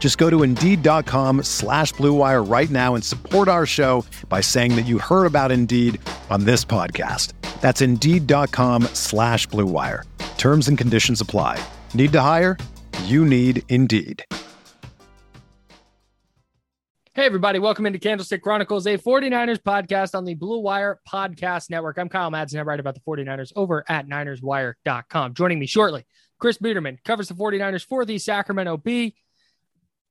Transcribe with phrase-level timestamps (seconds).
[0.00, 4.86] Just go to Indeed.com slash BlueWire right now and support our show by saying that
[4.86, 6.00] you heard about Indeed
[6.30, 7.34] on this podcast.
[7.60, 10.04] That's Indeed.com slash BlueWire.
[10.38, 11.62] Terms and conditions apply.
[11.92, 12.56] Need to hire?
[13.04, 14.24] You need Indeed.
[17.12, 17.58] Hey, everybody.
[17.58, 21.98] Welcome into Candlestick Chronicles, a 49ers podcast on the Blue Wire Podcast Network.
[21.98, 22.60] I'm Kyle Madsen.
[22.60, 25.34] I write about the 49ers over at NinersWire.com.
[25.34, 26.06] Joining me shortly,
[26.38, 29.16] Chris Biederman covers the 49ers for the Sacramento Bee.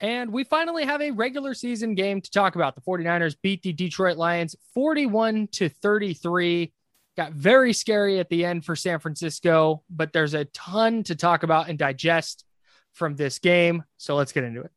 [0.01, 2.75] And we finally have a regular season game to talk about.
[2.75, 6.71] The 49ers beat the Detroit Lions 41 to 33.
[7.17, 11.43] Got very scary at the end for San Francisco, but there's a ton to talk
[11.43, 12.45] about and digest
[12.93, 13.83] from this game.
[13.97, 14.71] So let's get into it.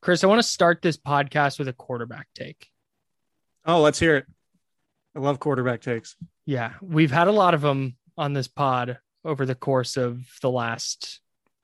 [0.00, 2.68] Chris, I want to start this podcast with a quarterback take.
[3.66, 4.26] Oh, let's hear it.
[5.14, 6.16] I love quarterback takes.
[6.46, 10.50] Yeah, we've had a lot of them on this pod over the course of the
[10.50, 11.20] last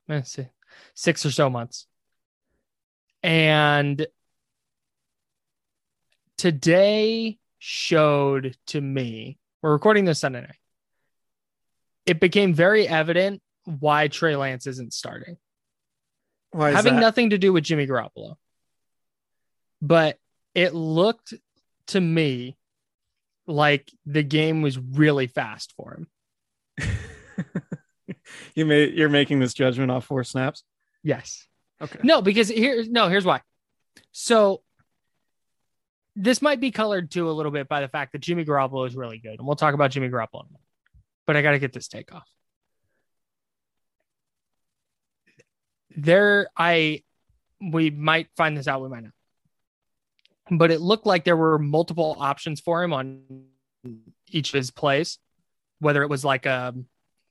[0.07, 0.47] let's see,
[0.93, 1.87] six or so months.
[3.23, 4.05] And
[6.37, 10.55] today showed to me, we're recording this Sunday night.
[12.05, 15.37] It became very evident why Trey Lance isn't starting
[16.57, 17.01] having that?
[17.01, 18.35] nothing to do with Jimmy Garoppolo.
[19.81, 20.17] But
[20.55, 21.33] it looked
[21.87, 22.57] to me
[23.45, 26.07] like the game was really fast for him.
[28.55, 30.63] you may you're making this judgment off four snaps.
[31.03, 31.47] Yes.
[31.81, 31.99] Okay.
[32.03, 33.41] No, because here no, here's why.
[34.11, 34.61] So
[36.15, 38.95] this might be colored too a little bit by the fact that Jimmy Garoppolo is
[38.95, 40.47] really good, and we'll talk about Jimmy Garoppolo.
[41.25, 42.27] But I got to get this take off.
[45.97, 47.03] There I
[47.59, 49.13] we might find this out, we might not.
[50.49, 53.47] But it looked like there were multiple options for him on
[54.29, 55.17] each of his plays,
[55.79, 56.73] whether it was like a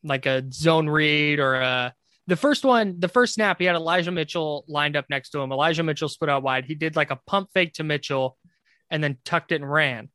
[0.03, 1.94] like a zone read or a
[2.26, 5.53] the first one, the first snap, he had Elijah Mitchell lined up next to him.
[5.53, 6.65] Elijah Mitchell split out wide.
[6.65, 8.37] He did like a pump fake to Mitchell
[8.91, 10.10] and then tucked it and ran.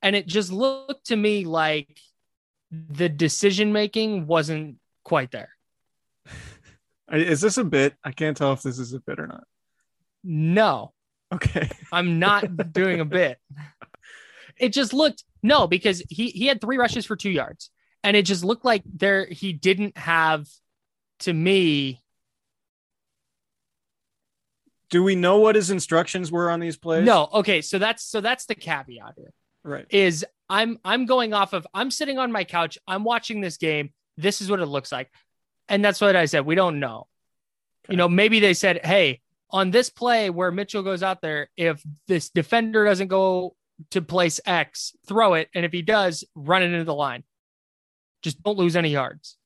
[0.00, 2.00] And it just looked to me like
[2.70, 5.55] the decision making wasn't quite there.
[7.12, 7.94] Is this a bit?
[8.02, 9.44] I can't tell if this is a bit or not.
[10.24, 10.92] No.
[11.32, 11.70] Okay.
[11.92, 13.38] I'm not doing a bit.
[14.56, 17.70] It just looked no, because he he had three rushes for two yards.
[18.02, 20.46] And it just looked like there he didn't have
[21.20, 22.02] to me.
[24.90, 27.04] Do we know what his instructions were on these plays?
[27.04, 27.28] No.
[27.32, 27.60] Okay.
[27.62, 29.32] So that's so that's the caveat here.
[29.64, 29.86] Right.
[29.90, 33.90] Is I'm I'm going off of I'm sitting on my couch, I'm watching this game.
[34.16, 35.10] This is what it looks like.
[35.68, 36.46] And that's what I said.
[36.46, 37.08] We don't know.
[37.84, 37.94] Okay.
[37.94, 41.82] You know, maybe they said, hey, on this play where Mitchell goes out there, if
[42.08, 43.54] this defender doesn't go
[43.90, 45.48] to place X, throw it.
[45.54, 47.24] And if he does, run it into the line.
[48.22, 49.36] Just don't lose any yards.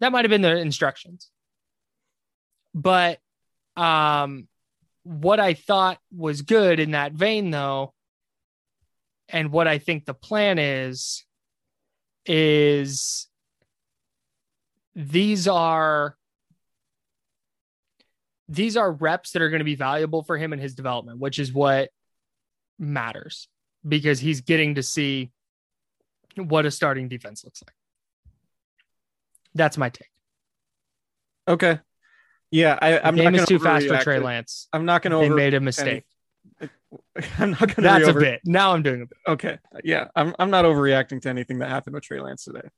[0.00, 1.30] That might have been the instructions.
[2.74, 3.18] But
[3.76, 4.48] um,
[5.04, 7.94] what I thought was good in that vein, though,
[9.28, 11.24] and what I think the plan is,
[12.26, 13.27] is
[14.98, 16.16] these are
[18.48, 21.38] these are reps that are going to be valuable for him in his development, which
[21.38, 21.90] is what
[22.80, 23.46] matters
[23.86, 25.30] because he's getting to see
[26.36, 27.74] what a starting defense looks like.
[29.54, 30.10] That's my take.
[31.46, 31.78] Okay.
[32.50, 34.66] Yeah, I, am not game is too fast for Trey Lance.
[34.72, 35.28] I'm not going to.
[35.28, 36.04] They made a mistake.
[37.38, 38.40] I'm not gonna That's be a bit.
[38.44, 39.18] Now I'm doing a bit.
[39.28, 42.68] okay yeah i'm, I'm not overreacting to anything that happened with trey lance today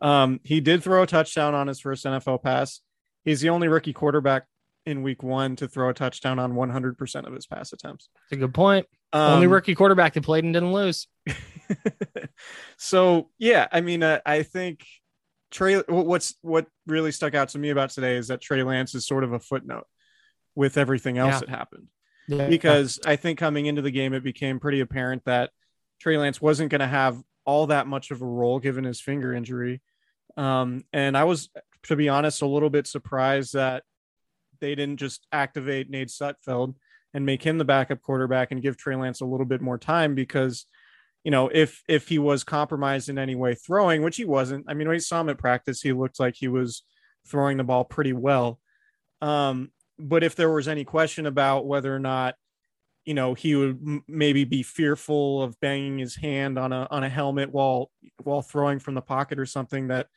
[0.00, 2.80] um he did throw a touchdown on his first nfl pass
[3.24, 4.44] he's the only rookie quarterback
[4.86, 8.36] in week one to throw a touchdown on 100% of his pass attempts It's a
[8.36, 8.86] good point.
[9.12, 11.06] um, Only rookie quarterback that played and didn't lose.
[12.78, 14.84] so yeah i mean uh, i think
[15.50, 19.06] trey what's what really stuck out to me about today is that trey lance is
[19.06, 19.84] sort of a footnote
[20.54, 21.40] with everything else Yeah.
[21.40, 21.86] that happened
[22.28, 22.48] Yeah.
[22.48, 25.50] because I think coming into the game, it became pretty apparent that
[26.00, 27.16] Trey Lance wasn't going to have
[27.48, 29.80] all that much of a role given his finger injury.
[30.36, 31.48] Um, and I was,
[31.84, 33.84] to be honest, a little bit surprised that
[34.60, 36.74] they didn't just activate Nate Sudfeld
[37.14, 40.14] and make him the backup quarterback and give Trey Lance a little bit more time
[40.14, 40.66] because,
[41.24, 44.66] you know, if if he was compromised in any way throwing, which he wasn't.
[44.68, 46.82] I mean, when we saw him at practice, he looked like he was
[47.26, 48.60] throwing the ball pretty well.
[49.22, 52.34] Um, but if there was any question about whether or not
[53.08, 57.04] you know he would m- maybe be fearful of banging his hand on a on
[57.04, 57.90] a helmet while
[58.22, 60.08] while throwing from the pocket or something that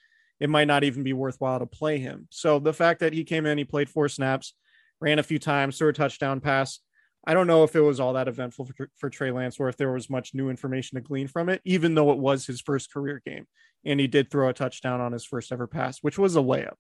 [0.42, 2.28] it might not even be worthwhile to play him.
[2.32, 4.56] So the fact that he came in he played four snaps
[5.00, 6.80] ran a few times threw a touchdown pass
[7.26, 9.78] i don't know if it was all that eventful for, for trey lance or if
[9.78, 12.92] there was much new information to glean from it even though it was his first
[12.92, 13.48] career game.
[13.86, 16.80] And he did throw a touchdown on his first ever pass which was a layup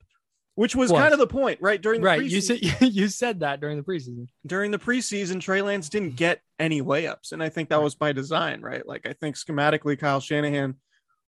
[0.55, 0.99] which was, Was.
[0.99, 2.23] kind of the point right during the right.
[2.23, 4.27] You preseason said you said that during the preseason.
[4.45, 7.31] during the preseason, Trey Lance didn't get any layups.
[7.31, 8.85] And I think that was by design, right?
[8.85, 10.75] Like I think schematically, Kyle Shanahan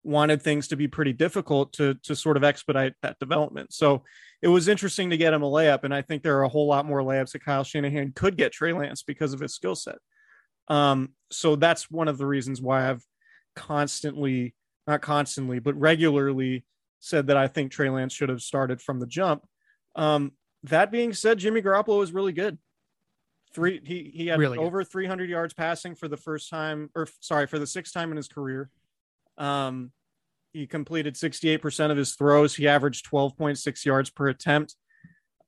[0.02, 3.72] wanted things to be pretty difficult to to sort of expedite that development.
[3.72, 4.04] So
[4.42, 5.84] it was interesting to get him a layup.
[5.84, 8.52] And I think there are a whole lot more layups that Kyle Shanahan could get
[8.52, 9.98] Trey Lance because of his skill set.
[10.68, 13.04] Um, so that's one of the reasons why I've
[13.54, 14.54] constantly,
[14.86, 16.64] not constantly, but regularly
[17.00, 19.44] said that I think Trey Lance should have started from the jump.
[19.96, 20.32] Um,
[20.64, 22.58] that being said, Jimmy Garoppolo was really good.
[23.52, 24.64] Three, he he had Really good.
[24.64, 28.16] over 300 yards passing for the first time, or sorry, for the sixth time in
[28.16, 28.70] his career.
[29.38, 29.90] Um,
[30.52, 32.54] he completed 68% of his throws.
[32.54, 34.76] He averaged 12.6 yards per attempt.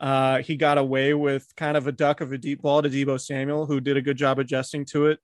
[0.00, 3.20] Uh, he got away with kind of a duck of a deep ball to Deebo
[3.20, 5.18] Samuel, who did a good job adjusting to it,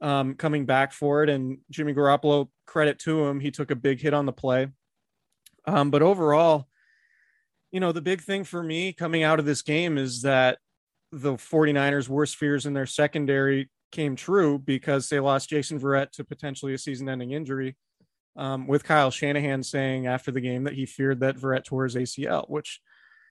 [0.00, 1.28] um, coming back for it.
[1.28, 4.68] And Jimmy Garoppolo, credit to him, he took a big hit on the play.
[5.66, 6.68] Um, but overall,
[7.72, 10.58] you know, the big thing for me coming out of this game is that
[11.12, 16.24] the 49ers' worst fears in their secondary came true because they lost Jason Verrett to
[16.24, 17.76] potentially a season ending injury.
[18.36, 21.96] Um, with Kyle Shanahan saying after the game that he feared that Verrett tore his
[21.96, 22.80] ACL, which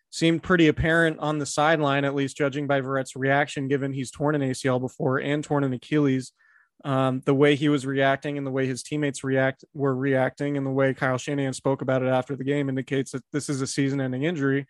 [0.09, 4.33] seemed pretty apparent on the sideline, at least judging by Verrett's reaction, given he's torn
[4.33, 6.31] an ACL before and torn an Achilles.
[6.83, 10.65] Um, the way he was reacting and the way his teammates react were reacting, and
[10.65, 13.67] the way Kyle Shanahan spoke about it after the game indicates that this is a
[13.67, 14.67] season-ending injury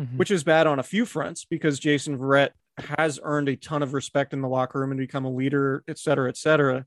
[0.00, 0.16] Mhm.
[0.16, 3.92] which is bad on a few fronts because Jason Verrett has earned a ton of
[3.92, 6.86] respect in the locker room and become a leader, et cetera, et cetera.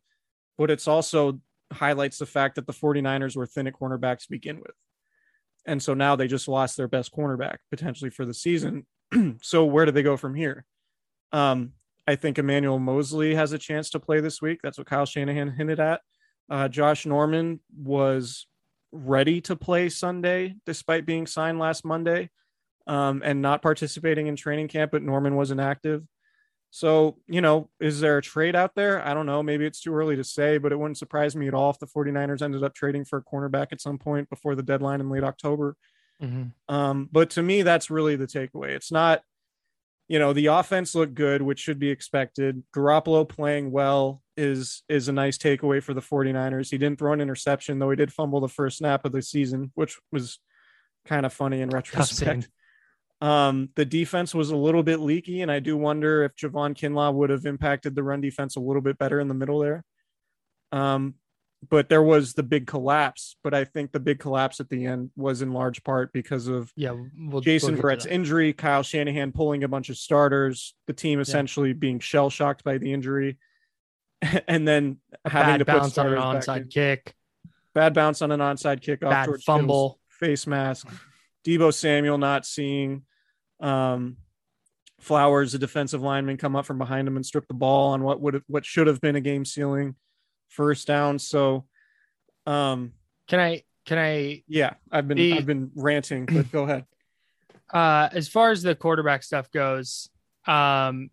[0.57, 1.41] But it's also
[1.73, 4.75] highlights the fact that the 49ers were thin at cornerback to begin with.
[5.65, 8.85] And so now they just lost their best cornerback potentially for the season.
[9.41, 10.63] so where do they go from here?
[11.33, 11.73] Um,
[12.07, 14.59] I think Emmanuel Moseley has a chance to play this week.
[14.63, 16.01] That's what Kyle Shanahan hinted at.
[16.49, 18.47] Uh, Josh Norman was
[18.91, 22.29] ready to play Sunday despite being signed last Monday
[22.87, 26.03] um, and not participating in training camp, but Norman wasn't active.
[26.71, 29.05] So, you know, is there a trade out there?
[29.05, 29.43] I don't know.
[29.43, 31.87] Maybe it's too early to say, but it wouldn't surprise me at all if the
[31.87, 35.23] 49ers ended up trading for a cornerback at some point before the deadline in late
[35.23, 35.75] October.
[36.21, 36.53] Mhm.
[36.69, 38.69] Um, but to me, that's really the takeaway.
[38.69, 39.21] It's not,
[40.11, 42.63] you know, the offense looked good, which should be expected.
[42.75, 46.69] Garoppolo playing well is is a nice takeaway for the 49ers.
[46.69, 49.71] He didn't throw an interception, though he did fumble the first snap of the season,
[49.73, 50.39] which was
[51.05, 52.49] kind of funny in retrospect.
[53.21, 57.13] Um, the defense was a little bit leaky, and I do wonder if Javon Kinlaw
[57.13, 59.85] would have impacted the run defense a little bit better in the middle there.
[60.73, 61.13] Um,
[61.69, 63.35] but there was the big collapse.
[63.43, 66.71] But I think the big collapse at the end was in large part because of
[66.75, 71.19] Yeah, we'll, Jason we'll Verrett's injury, Kyle Shanahan pulling a bunch of starters, the team
[71.19, 73.37] essentially being shell shocked by the injury,
[74.47, 76.19] and then A having to bad put bounce on an in.
[76.19, 77.13] onside kick,
[77.73, 79.99] bad bounce on an onside kickoff, bad George Kittle's fumble.
[80.09, 80.87] face mask,
[81.45, 83.03] Deebo Samuel not seeing
[83.59, 84.17] um,
[84.99, 88.21] Flowers, the defensive lineman, come up from behind him and strip the ball on what
[88.21, 89.95] would have, what should have been a game sealing
[90.51, 91.17] first down.
[91.19, 91.65] So,
[92.45, 92.93] um,
[93.27, 93.63] Can I?
[93.85, 94.43] Can I?
[94.47, 96.85] yeah, I've been The- I've been ranting, but go ahead.
[97.73, 100.09] Uh, as far as the quarterback stuff goes,
[100.45, 101.09] um,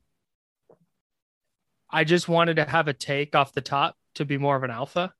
[1.88, 4.70] I just wanted to have a take off the top to be more of an
[4.72, 5.14] alpha.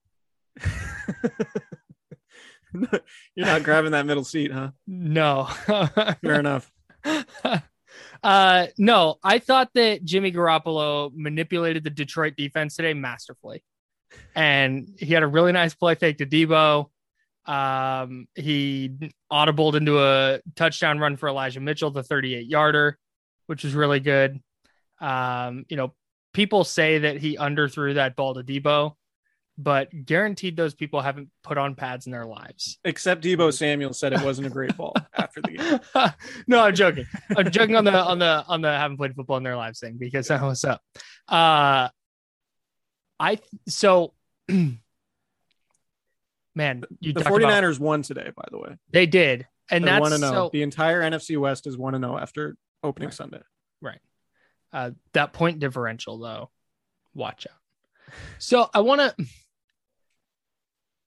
[2.75, 4.71] You're not grabbing that middle seat, huh?
[4.89, 5.45] No.
[6.23, 6.71] Fair enough.
[8.23, 13.63] Uh, no, I thought that Jimmy Garoppolo manipulated the Detroit defense today masterfully,
[14.35, 16.87] and he had a really nice play fake to Deebo.
[17.47, 18.91] Um, he
[19.33, 22.99] audibled into a touchdown run for Elijah Mitchell, the 38 yarder,
[23.47, 24.41] which was really good.
[25.00, 25.95] Um, you know,
[26.35, 28.95] people say that he underthrew that ball to Deebo,
[29.57, 32.79] but guaranteed those people haven't put on pads in their lives.
[32.85, 36.12] Except Deebo Samuel said it wasn't a great ball after the game.
[36.47, 37.07] no, I'm joking.
[37.37, 39.97] I'm joking on the on the on the haven't played football in their lives thing
[39.99, 40.83] because that was up.
[41.27, 41.88] Uh
[43.21, 44.15] I so
[46.55, 48.77] man, you The talk about- 49ers won today, by the way.
[48.91, 49.47] they did.
[49.71, 50.33] And They're that's one and zero.
[50.33, 53.15] so The entire NFC West is one and zero after opening Right.
[53.15, 53.43] Sunday.
[53.83, 54.01] Right.
[54.73, 56.51] Uh, that point differential though
[57.15, 59.27] watch out so i want to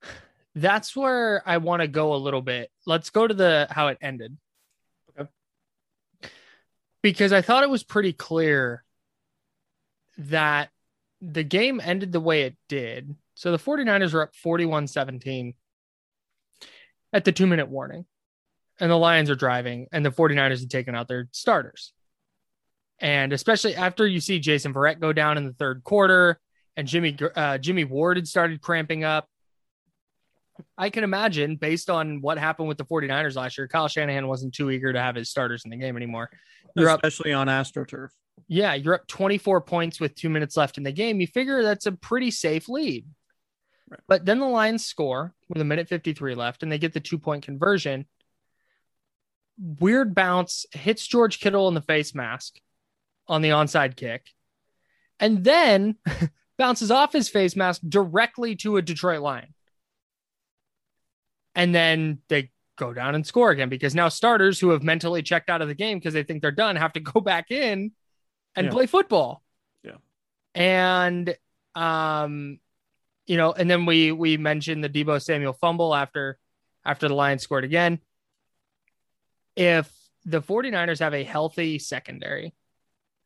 [0.56, 3.98] that's where i want to go a little bit let's go to the how it
[4.02, 4.36] ended
[5.18, 5.30] Okay.
[7.02, 8.84] because i thought it was pretty clear
[10.18, 10.70] that
[11.22, 15.54] the game ended the way it did so the 49ers were up 41-17
[17.14, 18.06] at the two minute warning
[18.80, 21.94] and the lions are driving and the 49ers had taken out their starters
[23.00, 26.40] and especially after you see Jason Verrett go down in the third quarter
[26.78, 29.28] and Jimmy uh, Jimmy Ward had started cramping up.
[30.78, 34.54] I can imagine, based on what happened with the 49ers last year, Kyle Shanahan wasn't
[34.54, 36.30] too eager to have his starters in the game anymore.
[36.76, 38.10] You're up, Especially on AstroTurf.
[38.48, 41.22] Yeah, you're up 24 points with two minutes left in the game.
[41.22, 43.06] You figure that's a pretty safe lead.
[43.90, 44.00] Right.
[44.08, 47.18] But then the Lions score with a minute 53 left and they get the two
[47.18, 48.06] point conversion.
[49.58, 52.60] Weird bounce hits George Kittle in the face mask
[53.28, 54.26] on the onside kick,
[55.20, 55.96] and then
[56.58, 59.54] bounces off his face mask directly to a Detroit Lion.
[61.56, 65.50] And then they go down and score again because now starters who have mentally checked
[65.50, 67.92] out of the game because they think they're done have to go back in
[68.56, 68.72] and Yeah.
[68.72, 69.44] play football.
[69.84, 69.98] Yeah.
[70.56, 71.36] And
[71.76, 72.60] um
[73.28, 76.38] you know, and then we we mentioned the Deebo Samuel fumble after
[76.84, 78.00] after the Lions scored again.
[79.56, 79.92] If
[80.26, 82.54] the 49ers have a healthy secondary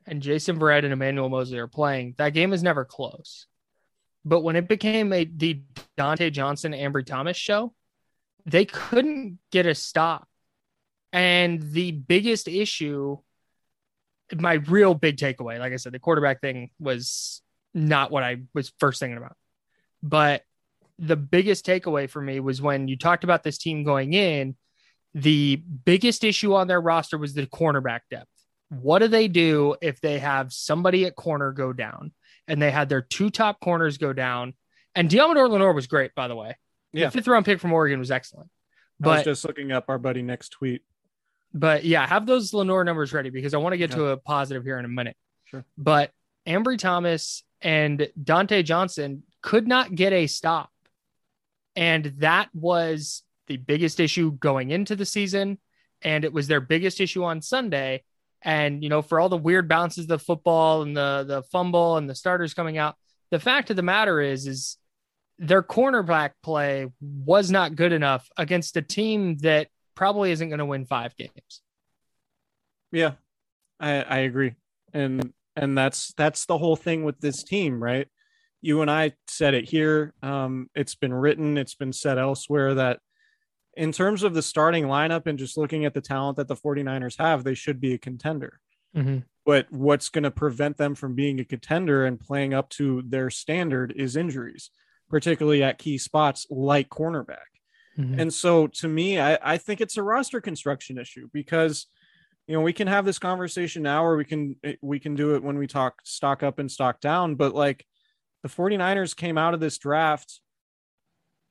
[0.05, 3.47] and Jason Verrett and Emmanuel Moseley are playing, that game is never close.
[4.23, 5.61] But when it became a the
[5.97, 7.73] Dontae Johnson Ambry Thomas show,
[8.45, 10.27] they couldn't get a stop.
[11.13, 13.19] And the biggest issue,
[14.33, 17.41] my real big takeaway, like I said, the quarterback thing was
[17.73, 19.35] not what I was first thinking about.
[20.01, 20.43] But
[20.97, 24.55] the biggest takeaway for me was when you talked about this team going in,
[25.13, 28.29] the biggest issue on their roster was the cornerback depth.
[28.69, 32.11] What do they do if they have somebody at corner go down
[32.47, 34.53] and they had their two top corners go down?
[34.95, 36.57] And Deommodore Lenoir was great, by the way.
[36.93, 37.07] Yeah.
[37.07, 38.49] The fifth round pick from Oregon was excellent.
[39.03, 40.81] I was just looking up our buddy next tweet.
[41.55, 43.95] But yeah, have those Lenoir numbers ready because I want to get Yeah.
[43.95, 45.15] to a positive here in a minute.
[45.45, 45.63] Sure.
[45.77, 46.11] But
[46.45, 50.69] Ambry Thomas and Dontae Johnson could not get a stop.
[51.77, 55.57] And that was the biggest issue going into the season.
[56.01, 58.03] And it was their biggest issue on Sunday.
[58.41, 61.95] And, you know, for all the weird bounces of the football and the the fumble
[61.97, 62.95] and the starters coming out,
[63.31, 64.77] the fact of the matter is, is
[65.39, 70.65] their cornerback play was not good enough against a team that probably isn't going to
[70.65, 71.61] win five games.
[72.91, 73.13] Yeah,
[73.79, 74.55] I I agree,
[74.93, 78.07] and and that's that's the whole thing with this team, right?
[78.61, 80.13] You and I said it here.
[80.23, 82.99] Um, it's been written, it's been said elsewhere that
[83.77, 87.17] in terms of the starting lineup and just looking at the talent that the 49ers
[87.19, 88.59] have, they should be a contender.
[89.45, 93.29] But what's going to prevent them from being a contender and playing up to their
[93.29, 94.71] standard is injuries,
[95.09, 97.54] particularly at key spots like cornerback.
[97.97, 98.19] Mhm.
[98.19, 101.87] And so to me, I, I think it's a roster construction issue because
[102.47, 105.43] you know we can have this conversation now or we can we can do it
[105.43, 107.35] when we talk stock up and stock down.
[107.35, 107.85] But like
[108.43, 110.41] the 49ers came out of this draft,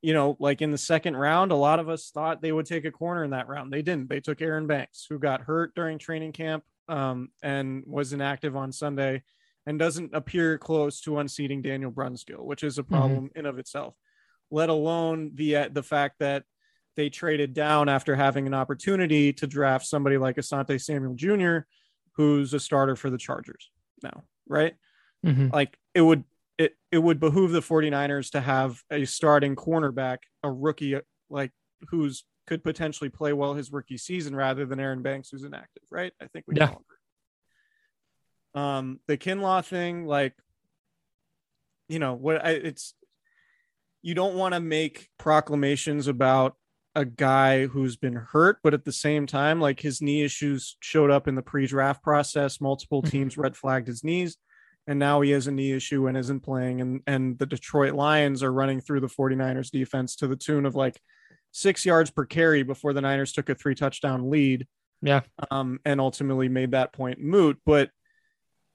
[0.03, 2.85] you know, like in the second round, a lot of us thought they would take
[2.85, 3.73] a corner in that round.
[3.73, 4.09] They didn't.
[4.09, 8.71] They took Aaron Banks, who got hurt during training camp um, and was inactive on
[8.71, 9.23] Sunday
[9.67, 13.95] and doesn't appear close to unseating Daniel Brunskill, which is a problem in of itself
[14.54, 16.44] let alone the the fact that
[16.96, 21.66] they traded down after having an opportunity to draft somebody like Asante Samuel Jr.,
[22.12, 24.76] who's a starter for the Chargers now, right?
[25.26, 25.52] Mhm.
[25.52, 26.23] Like it would
[26.56, 31.50] it it would behoove the 49ers to have a starting cornerback, a rookie like
[31.88, 36.12] who's could potentially play well his rookie season rather than Aaron Banks who's inactive, right?
[36.23, 36.75] I think we Yeah.
[38.54, 40.34] Um the Kinlaw thing, like
[41.88, 42.94] you know what I, it's
[44.04, 46.56] you don't want to make proclamations about
[46.94, 51.11] a guy who's been hurt, but at the same time, like his knee issues showed
[51.11, 52.61] up in the pre-draft process.
[52.61, 54.37] Multiple teams red flagged his knees,
[54.87, 56.82] and now he has a knee issue and isn't playing.
[56.82, 60.75] And and the Detroit Lions are running through the 49ers defense to the tune of
[60.75, 61.00] like
[61.52, 64.66] six yards per carry before the Niners took a three touchdown lead.
[65.00, 65.23] Yeah.
[65.50, 67.58] Um, and ultimately made that point moot.
[67.64, 67.88] But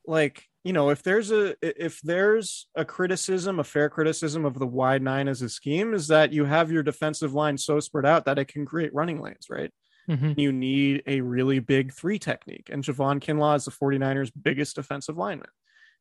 [0.07, 4.67] like you know if there's a if there's a criticism a fair criticism of the
[4.67, 8.25] wide nine as a scheme is that you have your defensive line so spread out
[8.25, 9.71] that it can create running lanes right
[10.09, 10.39] Mhm.
[10.39, 15.17] you need a really big three technique and Javon Kinlaw is the 49ers biggest defensive
[15.17, 15.49] lineman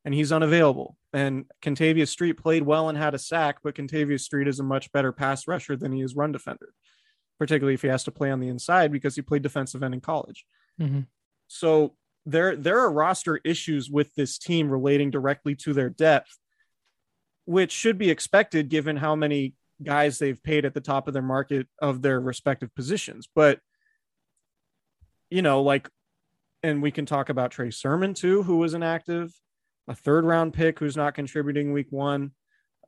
[0.03, 4.47] and he's unavailable and Kentavius Street played well and had a sack but Kentavius Street
[4.47, 6.73] is a much better pass rusher than he is run defender
[7.37, 10.01] particularly if he has to play on the inside because he played defensive end in
[10.01, 10.43] college
[10.81, 11.05] Mhm.
[11.47, 11.95] so
[12.25, 16.37] there there are roster issues with this team relating directly to their depth,
[17.45, 21.23] which should be expected given how many guys they've paid at the top of their
[21.23, 23.27] market of their respective positions.
[23.33, 23.59] But
[25.29, 25.89] you know, like,
[26.63, 29.31] and we can talk about Trey Sermon too, who was inactive,
[29.87, 32.31] a third round pick who's not contributing week one.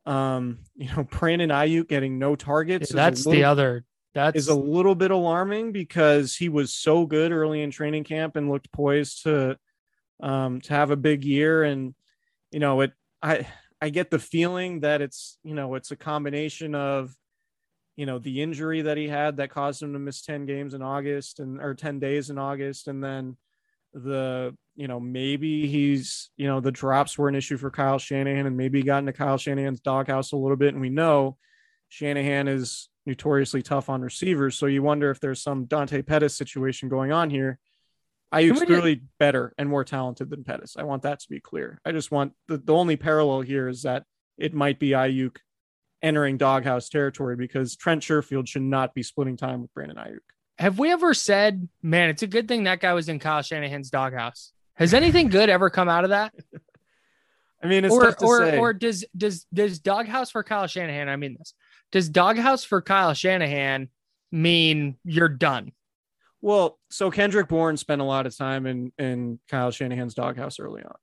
[0.04, 2.90] Um, you know, Brandon Aiyuk getting no targets.
[2.90, 3.84] a That's the other.
[4.14, 8.50] That's a little bit alarming because he was so good early in training camp and
[8.50, 9.56] looked poised to
[10.22, 11.62] um to have a big year.
[11.62, 11.94] And
[12.50, 12.92] you know it
[13.22, 13.46] I
[13.80, 17.14] I get the feeling that it's you know it's a combination of
[17.96, 20.82] you know the injury that he had that caused him to miss 10 games in
[20.82, 22.88] August and or 10 days in August.
[22.88, 23.36] And then
[23.94, 28.46] the you know maybe he's you know the drops were an issue for Kyle Shanahan
[28.46, 30.74] and maybe he got into Kyle Shanahan's doghouse a little bit.
[30.74, 31.36] And we know
[31.88, 34.56] Shanahan is notoriously tough on receivers.
[34.56, 37.58] So you wonder if there's some Dante Pettis situation going on here.
[38.32, 40.76] Aiyuk's clearly better and more talented than Pettis.
[40.78, 41.80] I want that to be clear.
[41.84, 44.04] I just want the, the only parallel here is that
[44.38, 45.36] it might be Aiyuk
[46.00, 50.18] entering doghouse territory because Trent Sherfield should not be splitting time with Brandon Aiyuk.
[50.58, 53.90] Have we ever said, man, it's a good thing that guy was in Kyle Shanahan's
[53.90, 54.52] doghouse?
[54.74, 56.32] Has anything good ever come out of that?
[57.62, 58.58] I mean, it's or or say.
[58.58, 61.08] or does does does doghouse for Kyle Shanahan?
[61.08, 61.54] I mean this.
[61.92, 63.88] Does doghouse for Kyle Shanahan
[64.32, 65.72] mean you're done?
[66.40, 70.82] Well, so Kendrick Bourne spent a lot of time in in Kyle Shanahan's doghouse early
[70.82, 70.96] on.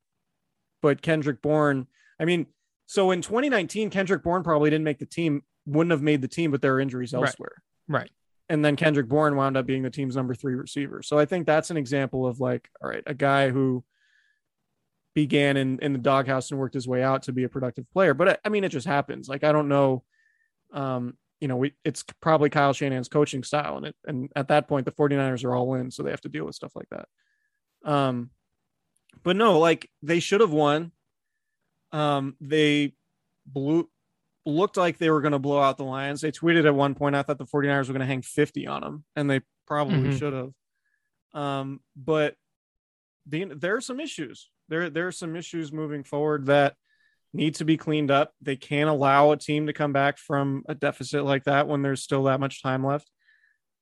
[0.81, 1.87] But Kendrick Bourne,
[2.19, 2.47] I mean,
[2.87, 6.51] so in 2019, Kendrick Bourne probably didn't make the team, wouldn't have made the team,
[6.51, 7.27] but there were injuries Right.
[7.27, 7.61] elsewhere.
[7.87, 8.09] Right.
[8.49, 11.03] And then Kendrick Bourne wound up being the team's number three receiver.
[11.03, 13.83] So I think that's an example of like, all right, a guy who
[15.15, 18.13] began in in the doghouse and worked his way out to be a productive player.
[18.13, 19.27] But I, I mean, it just happens.
[19.29, 20.03] Like I don't know.
[20.73, 23.77] Um, you know, we it's probably Kyle Shanahan's coaching style.
[23.77, 26.29] And it and at that point the 49ers are all in, so they have to
[26.29, 27.07] deal with stuff like that.
[27.83, 28.31] Um,
[29.23, 30.91] but no, like they should have won.
[31.91, 32.93] Um, they
[33.45, 33.89] blew
[34.45, 36.21] looked like they were going to blow out the Lions.
[36.21, 38.81] They tweeted at one point, I thought the 49ers were going to hang 50 on
[38.81, 40.17] them, and they probably Mhm.
[40.17, 40.53] should have.
[41.33, 42.35] Um, but
[43.27, 44.49] the, there are some issues.
[44.69, 46.75] There, there are some issues moving forward that
[47.33, 48.33] need to be cleaned up.
[48.41, 52.01] They can't allow a team to come back from a deficit like that when there's
[52.03, 53.09] still that much time left.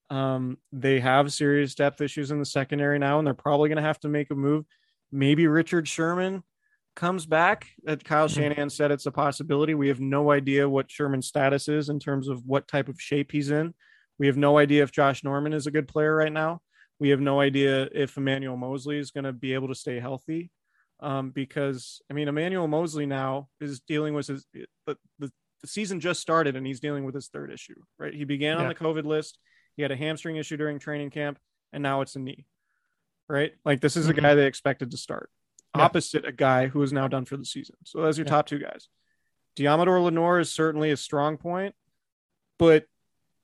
[0.10, 3.82] Um, they have serious depth issues in the secondary now, and they're probably going to
[3.82, 4.66] have to make a move.
[5.12, 6.44] Maybe Richard Sherman
[6.96, 7.68] comes back.
[7.84, 8.36] That Kyle Mhm.
[8.36, 9.74] Shanahan said it's a possibility.
[9.76, 13.32] We have no idea what Sherman's status is in terms of what type of shape
[13.32, 13.74] he's in.
[14.18, 16.62] We have no idea if Josh Norman is a good player right now.
[17.00, 20.52] We have no idea if Emmanuel Moseley is going to be able to stay healthy.
[21.00, 24.46] Um, because I mean, Emmanuel Moseley now is dealing with his
[24.88, 25.32] the, the,
[25.66, 28.14] season just started and he's dealing with his third issue, right?
[28.14, 29.38] He began on the COVID list.
[29.76, 31.40] He had a hamstring issue during training camp,
[31.74, 32.46] and now it's a knee,
[33.28, 33.54] right?
[33.66, 34.22] Like this is a Mhm.
[34.22, 35.30] guy they expected to start
[35.76, 35.84] Yeah.
[35.84, 37.76] opposite a guy who is now done for the season.
[37.84, 38.32] So those are your Yeah.
[38.32, 38.88] top two guys.
[39.56, 41.76] Deommodore Lenoir is certainly a strong point,
[42.58, 42.88] but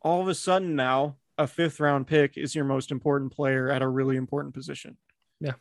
[0.02, 3.82] all of a sudden now a fifth round pick is your most important player at
[3.82, 4.98] a really important position.
[5.40, 5.54] Yeah.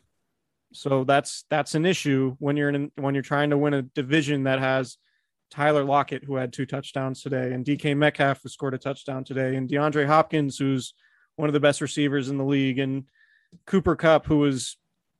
[0.73, 4.43] So that's that's an issue when you're in when you're trying to win a division
[4.43, 4.97] that has
[5.51, 9.55] Tyler Lockett who had two touchdowns today and DK Metcalf who scored a touchdown today
[9.55, 10.93] and DeAndre Hopkins who's
[11.35, 13.05] one of the best receivers in the league and
[13.67, 14.77] Cooper Kupp who was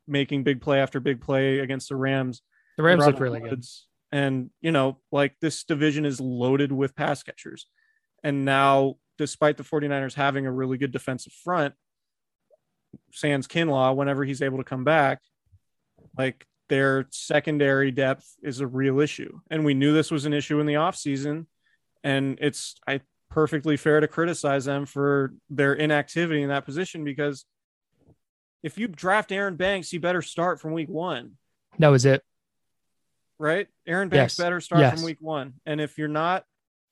[0.07, 2.41] making big play after big play against the Rams.
[2.77, 3.63] The Rams look Robert really good.
[4.11, 7.67] And you know, like this division is loaded with pass catchers.
[8.23, 11.73] And now, despite the 49ers having a really good defensive front,
[13.11, 15.19] Sans Kinlaw, whenever he's able to come back,
[16.17, 19.39] like their secondary depth is a real issue.
[19.49, 21.45] And we knew this was an issue in the offseason.
[22.03, 27.45] And it's I perfectly fair to criticize them for their inactivity in that position because
[28.61, 31.33] if you draft Aaron Banks, you better start from week one
[31.79, 32.23] That was it.
[33.39, 33.67] right?
[33.87, 34.43] Aaron Banks Yes.
[34.45, 34.93] better start Yes.
[34.93, 35.55] from week one.
[35.65, 36.45] And if you're not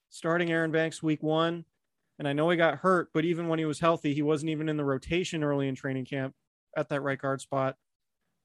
[0.09, 1.65] starting Aaron Banks week one,
[2.19, 4.69] And I know he got hurt, but even when he was healthy, he wasn't even
[4.69, 6.35] in the rotation early in training camp
[6.77, 7.77] at that right guard spot.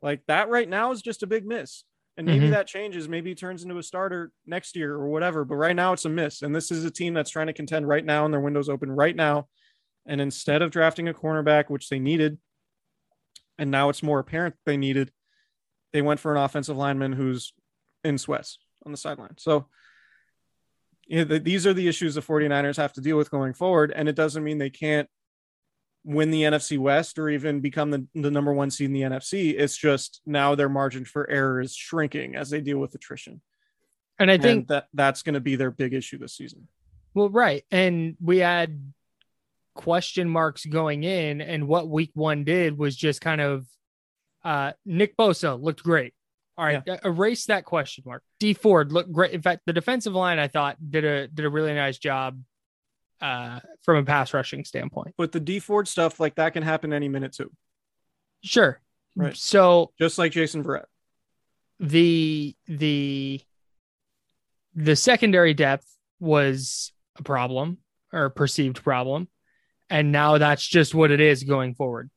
[0.06, 1.82] Like that right now is just a big miss.
[2.16, 2.50] And maybe Mhm.
[2.52, 3.08] that changes.
[3.08, 5.44] Maybe he turns into a starter next year or whatever.
[5.44, 6.42] But right now it's a miss.
[6.42, 8.90] And this is a team that's trying to contend right now and their windows open
[8.90, 9.48] right now.
[10.06, 12.38] And instead of drafting a cornerback, which they needed,
[13.58, 15.10] and now it's more apparent they needed,
[15.92, 17.52] they went for an offensive lineman who's
[18.04, 19.36] in sweats on the sideline.
[19.38, 19.68] So
[21.08, 23.90] yeah, th- these are the issues the 49ers have to deal with going forward.
[23.90, 25.08] And it doesn't mean they can't
[26.06, 29.54] win the NFC West or even become the, the number one seed in the NFC.
[29.58, 33.42] It's just now their margin for error is shrinking as they deal with attrition.
[34.18, 36.68] And I And think that that's going to be their big issue this season.
[37.12, 37.64] Well, right.
[37.70, 38.92] And we had
[39.74, 43.66] question marks going in, and what week one did was just kind of
[44.44, 46.14] uh Nick Bosa looked great.
[46.58, 48.22] All right, uh, erase that question mark.
[48.40, 49.32] Dee Ford looked great.
[49.32, 52.40] In fact, the defensive line I thought did a did a really nice job
[53.20, 55.14] uh from a pass rushing standpoint.
[55.16, 57.50] But the Dee Ford stuff, like that can happen any minute too,
[58.42, 58.80] Sure.
[59.14, 59.36] Right.
[59.36, 60.84] So just like Jason Verrett.
[61.80, 63.40] the the
[64.74, 65.86] the secondary depth
[66.20, 67.78] was a problem
[68.12, 69.28] or a perceived problem
[69.88, 72.10] and now that's just what it is going forward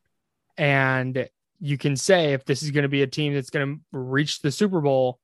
[0.57, 1.29] and
[1.61, 4.41] you can say if this is going to be a team that's going to reach
[4.41, 5.19] the super bowl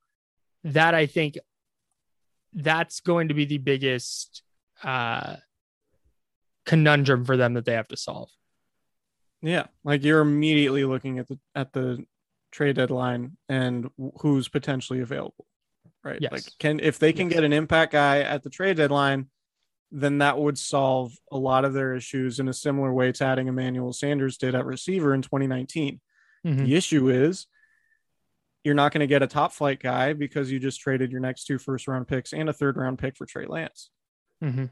[0.64, 1.38] that i think
[2.54, 4.44] that's going to be the biggest
[4.84, 5.36] uh
[6.66, 8.30] conundrum for them that they have to solve
[9.42, 12.06] Yeah, like you're immediately looking at the at the
[12.52, 13.90] trade deadline and
[14.22, 15.46] who's potentially available,
[16.04, 16.20] right?
[16.22, 16.32] Yes.
[16.32, 17.36] Like, can if they can Yes.
[17.36, 19.30] get an impact guy at the trade deadline,
[19.92, 23.48] then that would solve a lot of their issues in a similar way to adding
[23.48, 26.00] Emmanuel Sanders did at receiver in 2019.
[26.46, 26.66] Mhm.
[26.66, 27.46] The issue is
[28.64, 31.44] you're not going to get a top flight guy because you just traded your next
[31.46, 33.92] two first round picks and a third round pick for Trey Lance.
[34.44, 34.72] Mhm.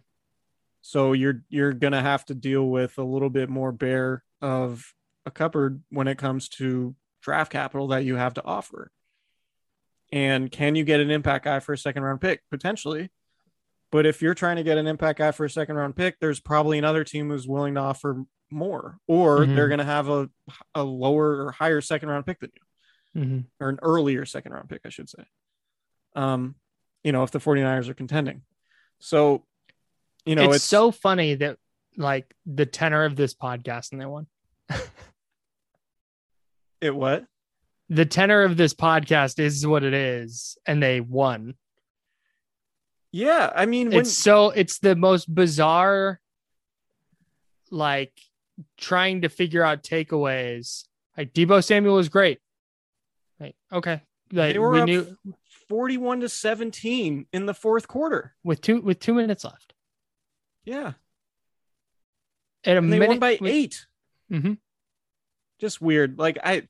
[0.86, 4.94] So you're you're gonna have to deal with a little bit more bare of
[5.26, 8.92] a cupboard when it comes to draft capital that you have to offer.
[10.12, 12.42] And can you get an impact guy for a second round pick?
[12.52, 13.10] Potentially.
[13.94, 16.42] But if you're trying to get an impact guy for a second round pick, there's
[16.42, 19.56] probably another team who's willing to offer more, or Mhm.
[19.56, 20.30] they're gonna have a
[20.76, 23.46] a lower or higher second round pick than you Mhm.
[23.62, 25.24] or an earlier second round pick, I should say.
[26.14, 26.56] Um,
[27.06, 28.44] you know, if the 49ers are contending.
[29.00, 29.46] So,
[30.26, 31.58] you know, it's, it's, so funny that
[31.98, 34.28] like the tenor of this podcast and they won.
[36.82, 37.24] It what?
[37.90, 41.56] the tenor of this podcast is what it is and they won.
[43.12, 46.20] Yeah, I mean, when, it's so it's the most bizarre
[47.70, 48.14] like
[48.78, 50.86] trying to figure out takeaways.
[51.16, 52.40] Like deebo samuel was great.
[53.40, 54.02] Like okay.
[54.32, 55.16] Like they were we knew
[55.70, 58.34] 41 to 17 in the fourth quarter.
[58.44, 59.74] with two with two minutes left
[60.66, 60.94] Yeah,
[62.64, 63.86] at a and they minute won by with- 8
[64.32, 64.58] Mhm.
[65.60, 66.18] Just weird.
[66.18, 66.68] Like I,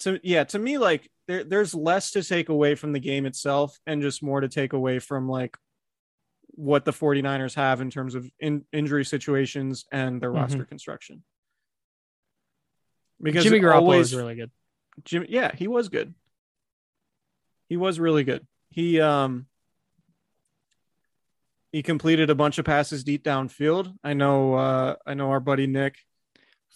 [0.00, 3.78] to yeah, to me, like there, there's less to take away from the game itself,
[3.86, 5.56] and just more to take away from like
[6.52, 10.34] what the 49ers have in terms of in, injury situations and their Mhm.
[10.36, 11.22] roster construction.
[13.20, 14.50] Because jimmy garoppolo always, is really good
[15.04, 16.12] Jimmy, yeah, he was good.
[17.68, 18.44] He was really good.
[18.70, 19.46] He um
[21.72, 23.94] he completed a bunch of passes deep downfield.
[24.02, 25.96] I know uh I know our buddy Nick.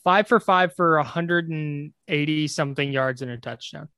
[0.04, 3.88] five for five for 180 something yards and a touchdown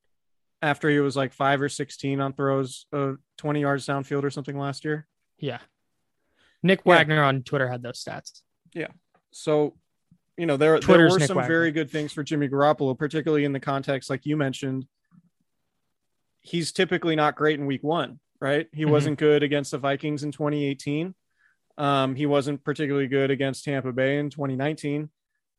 [0.63, 4.59] After he was like five or sixteen on throws of twenty yards downfield or something
[4.59, 5.07] last year.
[5.39, 5.59] Yeah.
[6.63, 6.95] Nick Yeah.
[6.97, 8.41] Wagner on Twitter had those stats.
[8.73, 8.89] Yeah.
[9.33, 9.75] So,
[10.37, 11.49] you know, there, there were Nick some Wagner.
[11.53, 14.87] very good things for Jimmy Garoppolo, particularly in the context, like you mentioned.
[16.41, 18.69] He's typically not great in week one, right?
[18.75, 18.91] He Mhm.
[18.91, 21.15] wasn't good against the Vikings in 2018.
[21.79, 25.09] Um, he wasn't particularly good against Tampa Bay in 2019.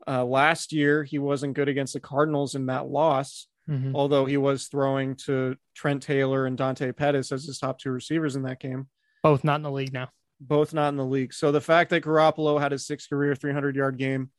[0.08, 3.96] Uh, last year, he wasn't good against the Cardinals in that loss, Mhm.
[3.96, 8.36] although he was throwing to Trent Taylor and Dante Pettis as his top two receivers
[8.36, 8.88] in that game
[9.24, 10.12] Both not in the league now.
[10.40, 11.34] both not in the league.
[11.34, 14.30] So the fact that Garoppolo had a six career 300 yard game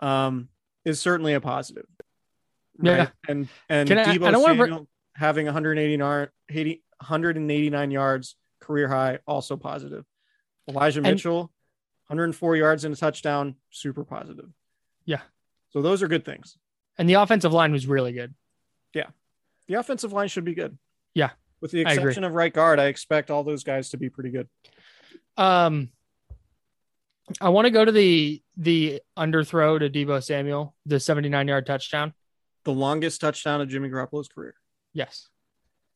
[0.00, 0.48] um,
[0.84, 1.86] is certainly a positive.
[2.82, 3.10] Yeah.
[3.28, 9.56] And and I- Debo I br- having 180 yard, 80, 189 yards career high also
[9.56, 10.04] positive.
[10.68, 11.52] Elijah And- Mitchell
[12.08, 14.50] 104 yards and a touchdown super positive.
[15.04, 15.22] Yeah.
[15.70, 16.56] So those are good things.
[16.98, 18.34] And the offensive line was really good.
[18.94, 19.08] Yeah.
[19.66, 20.78] The offensive line should be good.
[21.14, 21.30] Yeah.
[21.60, 24.48] With the exception of right guard, I expect all those guys to be pretty good.
[25.36, 25.90] Um
[27.40, 32.12] I want to go to the the underthrow to Deebo Samuel, the 79 yard touchdown.
[32.64, 34.54] The longest touchdown of Jimmy Garoppolo's career.
[34.92, 35.28] Yes.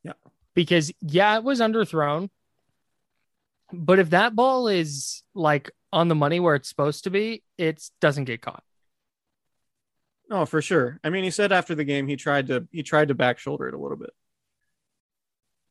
[0.02, 0.12] Yeah.
[0.58, 2.30] Because yeah, it was underthrown.
[3.72, 7.88] But if that ball is like on the money where it's supposed to be, it
[8.00, 8.64] doesn't get caught.
[10.28, 10.98] Oh, for sure.
[11.04, 13.68] I mean, he said after the game he tried to he tried to back shoulder
[13.68, 14.10] it a little bit.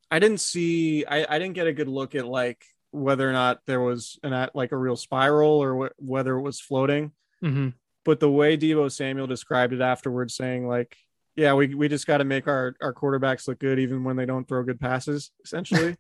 [0.09, 3.59] I didn't see I, I didn't get a good look at like whether or not
[3.65, 7.11] there was an like a real spiral or wh- whether it was floating.
[7.43, 7.69] Mm-hmm.
[8.05, 10.95] But the way Deebo Samuel described it afterwards, saying like,
[11.37, 14.25] "Yeah, we we just got to make our our quarterbacks look good even when they
[14.25, 15.95] don't throw good passes." Essentially,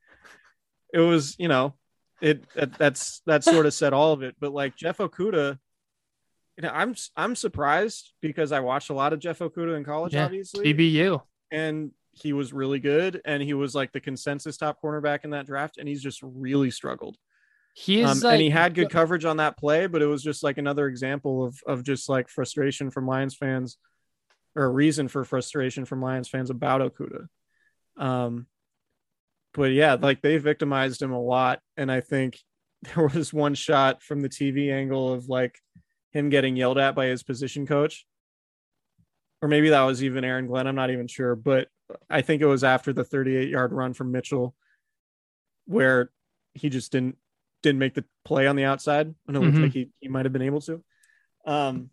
[0.93, 1.75] it was you know,
[2.21, 4.35] it, it that's that sort of said all of it.
[4.39, 5.57] But like Jeff Okudah,
[6.57, 10.13] you know, I'm I'm surprised because I watched a lot of Jeff Okudah in college,
[10.13, 11.21] Yeah, obviously, BBU.
[11.51, 15.45] and he was really good, and he was like the consensus top cornerback in that
[15.45, 17.15] draft, and he's just really struggled.
[17.75, 20.23] He is Um, like, and he had good coverage on that play, but it was
[20.23, 23.77] just like another example of of just like frustration from Lions fans,
[24.57, 27.27] or a reason for frustration from Lions fans about Okudah.
[27.95, 28.47] Um,
[29.53, 32.39] but yeah, like they victimized him a lot, and I think
[32.81, 35.59] there was one shot from the TV angle of like
[36.11, 38.05] him getting yelled at by his position coach,
[39.41, 40.67] or maybe that was even Aaron Glenn.
[40.67, 41.67] I'm not even sure, but
[42.09, 44.55] I think it was after the 38 yard run from Mitchell,
[45.65, 46.09] where
[46.53, 47.17] he just didn't
[47.63, 49.13] didn't make the play on the outside.
[49.27, 49.61] And it looked Mhm.
[49.63, 50.83] like he, he might have been able to.
[51.45, 51.89] Um,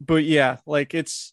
[0.00, 1.32] but yeah, like it's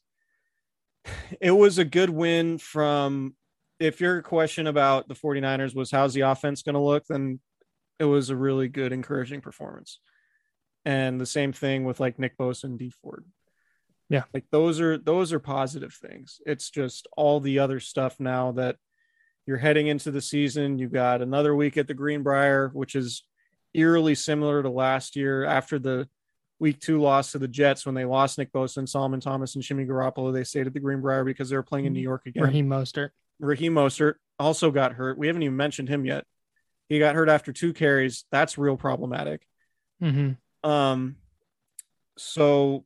[1.39, 3.35] it was a good win from
[3.79, 7.39] if your question about the 49ers was how's the offense going to look, then
[7.99, 9.99] it was a really good, encouraging performance.
[10.85, 13.25] And the same thing with like Nick Bosa and Dee Ford.
[14.09, 14.23] Yeah.
[14.33, 16.39] Like those are those are positive things.
[16.45, 18.77] It's just all the other stuff now that
[19.47, 20.77] you're heading into the season.
[20.77, 23.23] You got another week at the Greenbrier, which is
[23.73, 26.07] eerily similar to last year after the
[26.65, 29.63] week two loss to the Jets when they lost Nick Bosa and Solomon Thomas and
[29.63, 30.33] Jimmy Garoppolo.
[30.33, 32.41] They stayed at the Greenbrier because they were playing in New York again.
[32.41, 33.11] Raheem Mostert.
[33.39, 35.15] Raheem Mostert also got hurt.
[35.19, 36.25] We haven't even mentioned him yet.
[36.89, 38.25] He got hurt after two carries.
[38.31, 39.45] That's real problematic.
[40.01, 40.67] Mm-hmm.
[40.67, 41.17] Um,
[42.17, 42.83] so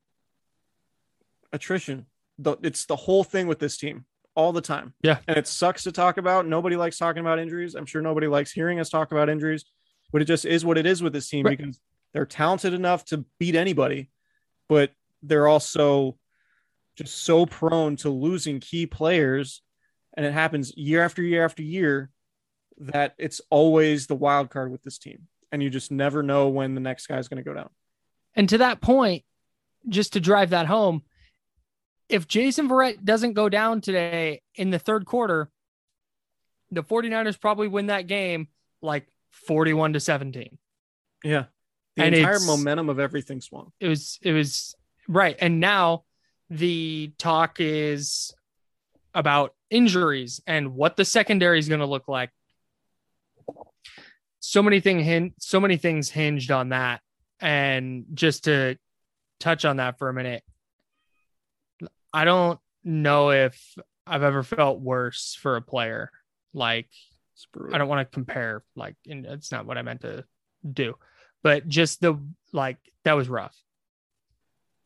[1.54, 2.06] attrition,
[2.38, 4.04] the, it's the whole thing with this team
[4.36, 4.94] all the time.
[5.02, 5.20] Yeah.
[5.26, 6.46] and it sucks to talk about.
[6.48, 7.76] Nobody likes talking about injuries.
[7.76, 9.64] I'm sure nobody likes hearing us talk about injuries,
[10.12, 11.58] but it just is what it is with this team Right.
[11.58, 11.80] because
[12.14, 14.10] they're talented enough to beat anybody,
[14.68, 14.92] but
[15.22, 16.18] they're also
[16.96, 19.62] just so prone to losing key players,
[20.16, 22.10] and it happens year after year after year
[22.78, 26.76] that it's always the wild card with this team, and you just never know when
[26.76, 27.70] the next guy is going to go down.
[28.36, 29.24] And to that point,
[29.88, 31.04] just to drive that home,
[32.10, 35.50] if Jason Verrett doesn't go down today in the third quarter,
[36.72, 38.48] the 49ers probably win that game
[38.82, 40.58] like 41 to 17.
[41.24, 41.46] Yeah.
[42.00, 43.72] The And entire momentum of everything swung.
[43.80, 44.76] It was, it was
[45.08, 45.36] right.
[45.40, 46.04] And now
[46.50, 48.34] the talk is
[49.14, 52.32] about injuries and what the secondary is going to look like.
[54.40, 57.02] So many thing hin- so many things hinged on that.
[57.40, 58.78] And just to
[59.40, 60.44] touch on that for a minute,
[62.14, 63.76] I don't know if
[64.08, 66.12] I've ever felt worse for a player.
[66.54, 66.90] Like
[67.72, 70.26] I don't want to compare, like, it's not what I meant to
[70.70, 70.96] do,
[71.44, 72.20] but just the
[72.54, 73.56] like that was rough.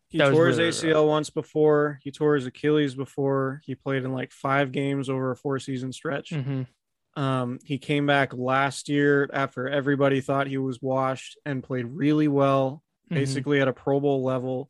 [0.09, 1.99] He that tore really, his ACL once before.
[2.03, 3.61] He tore his Achilles before.
[3.65, 6.29] He played in like five games over a four season stretch.
[6.29, 6.67] Mhm.
[7.15, 12.27] Um, he came back last year after everybody thought he was washed and played really
[12.27, 13.15] well, Mhm.
[13.15, 14.69] basically at a Pro Bowl level.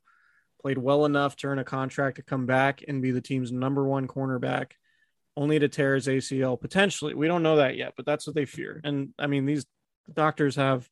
[0.61, 3.85] Played well enough to earn a contract to come back and be the team's number
[3.85, 4.71] one cornerback,
[5.35, 7.13] only to tear his ACL potentially.
[7.13, 8.79] We don't know that yet, but that's what they fear.
[8.85, 9.65] And I mean, these
[10.11, 10.89] doctors have,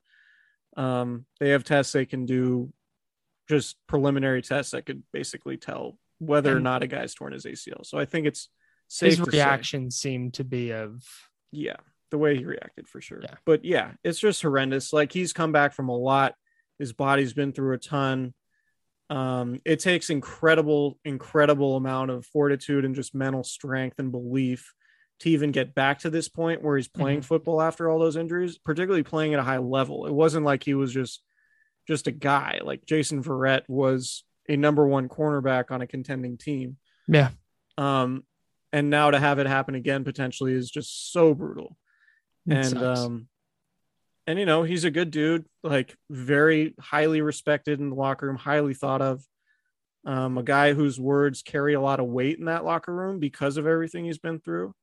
[0.77, 2.71] um, they have tests they can do,
[3.49, 7.85] just preliminary tests that could basically tell whether or not a guy's torn his ACL.
[7.85, 8.49] So I think it's
[8.87, 11.03] safe His to say- reaction seemed to be of
[11.51, 11.77] yeah,
[12.11, 13.19] the way he reacted for sure.
[13.21, 13.35] Yeah.
[13.45, 14.93] But yeah, it's just horrendous.
[14.93, 16.35] Like he's come back from a lot.
[16.79, 18.33] His body's been through a ton.
[19.09, 24.73] Um, it takes incredible, incredible amount of fortitude and just mental strength and belief
[25.21, 27.25] to even get back to this point where he's playing Mhm.
[27.25, 30.05] football after all those injuries, particularly playing at a high level.
[30.07, 31.23] It wasn't like he was just
[31.87, 32.59] just a guy.
[32.63, 36.77] Like Jason Verrett was a number one cornerback on a contending team.
[37.07, 37.29] yeah.
[37.77, 38.23] Um,
[38.71, 41.77] and now to have it happen again potentially is just so brutal.
[42.47, 42.99] it and sucks.
[42.99, 43.27] um,
[44.27, 48.37] and you know he's a good dude, like very highly respected in the locker room,
[48.37, 49.23] highly thought of.
[50.05, 53.57] Um, a guy whose words carry a lot of weight in that locker room because
[53.57, 54.73] of everything he's been through.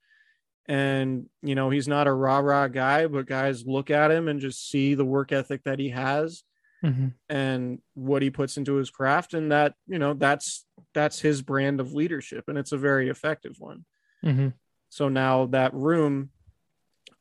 [0.68, 4.38] And you know he's not a rah rah guy, but guys look at him and
[4.40, 6.44] just see the work ethic that he has
[6.85, 7.14] Mhm.
[7.28, 11.81] and what he puts into his craft and that you know that's that's his brand
[11.81, 13.85] of leadership and it's a very effective one
[14.24, 14.52] Mhm.
[14.88, 16.31] so now that room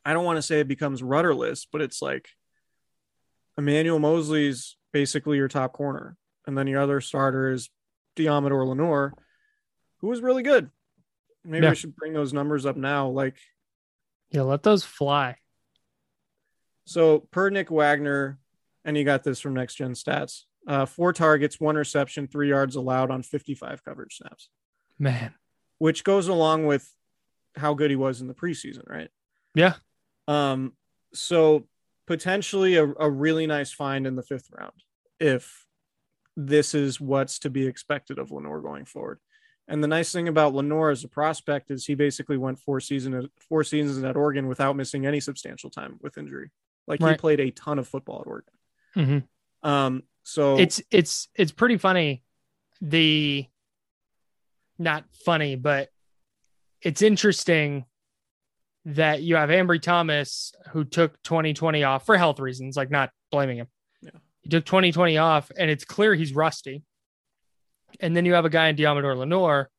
[0.06, 2.28] i don't want to say it becomes rudderless but it's like
[3.58, 7.72] Emmanuel Moseley's basically your top corner, and then your other starter is
[8.16, 9.14] Deommodore Lenoir,
[10.02, 10.70] who was really good.
[11.48, 11.70] Maybe Yeah.
[11.72, 13.08] we should bring those numbers up now.
[13.10, 13.36] Like
[14.32, 15.38] Yeah, let those fly.
[16.86, 18.40] so, per Nick Wagner,
[18.86, 22.76] and you got this from Next Gen Stats: uh, four targets, one reception, three yards
[22.76, 24.50] allowed on 55 coverage snaps,
[25.00, 25.34] Man.
[25.80, 26.94] which goes along with
[27.56, 29.10] how good he was in the preseason, right?
[29.56, 29.76] Yeah.
[30.28, 30.74] Um,
[31.14, 31.68] so
[32.06, 34.74] potentially a, a really nice find in the fifth round
[35.20, 35.66] if
[36.36, 39.20] this is what's to be expected of Lenoir going forward.
[39.68, 43.30] And the nice thing about Lenoir as a prospect is he basically went four season
[43.50, 46.52] four seasons at Oregon without missing any substantial time with injury.
[46.88, 48.54] Like he played a ton of football at Oregon.
[48.96, 49.68] Mhm.
[49.70, 52.24] Um, so It's it's it's pretty funny.
[52.80, 53.46] The
[54.78, 55.90] not funny, but
[56.82, 57.86] it's interesting
[58.86, 63.58] that you have Ambry Thomas who took 2020 off for health reasons, like not blaming
[63.58, 63.68] him.
[64.02, 64.12] Yeah.
[64.44, 66.84] He took 2020 off, and it's clear he's rusty.
[68.00, 69.70] And then you have a guy in Deommodore Lenoir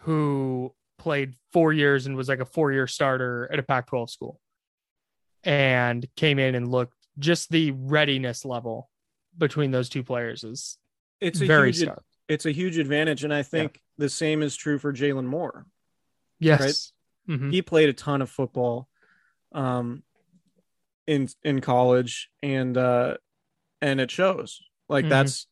[0.00, 4.10] who played four years and was like a four year starter at a Pac 12
[4.10, 4.40] school
[5.44, 8.90] and came in and looked just the readiness level
[9.38, 10.78] between those two players is
[11.20, 12.02] it's a very huge stark.
[12.28, 13.24] it's a huge advantage.
[13.24, 15.66] And I think the same is true for Jaylon Moore.
[16.38, 16.92] Yes.
[17.28, 17.52] Mhm.
[17.52, 18.88] he played a ton of football
[19.52, 20.02] um
[21.06, 23.16] in in college and uh
[23.82, 25.10] and it shows like Mhm.
[25.10, 25.46] that's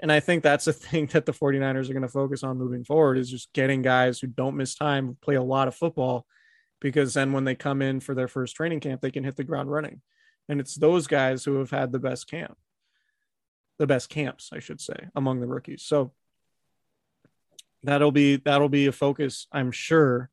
[0.00, 2.84] and i think that's the thing that the 49ers are going to focus on moving
[2.84, 6.26] forward is just getting guys who don't miss time play a lot of football
[6.80, 9.44] because then when they come in for their first training camp they can hit the
[9.44, 10.00] ground running.
[10.48, 12.56] And it's those guys who have had the best camp
[13.78, 15.82] the best camps i should say among the rookies.
[15.82, 16.12] So
[17.82, 20.30] that'll be that'll be a focus i'm sure.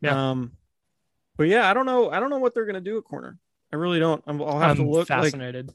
[0.00, 0.30] Yeah.
[0.30, 0.52] um
[1.36, 3.38] but yeah i don't know i don't know what they're going to do at corner.
[3.72, 4.22] I really don't.
[4.26, 5.72] I'm, i'll have to I'm look like fascinated.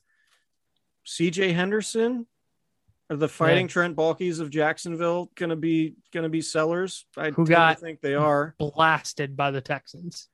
[1.05, 2.27] cj henderson
[3.09, 7.29] are the fighting Trent Baalkes of jacksonville going to be going to be sellers i
[7.31, 10.27] Who got- think they are Blasted by the Texans.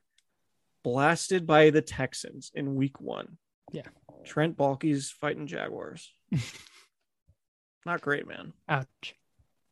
[0.82, 3.38] blasted by the texans in week one
[3.72, 3.82] Yeah.
[4.24, 6.12] Trent Baalkes fighting jaguars
[7.86, 9.14] not great man Ouch.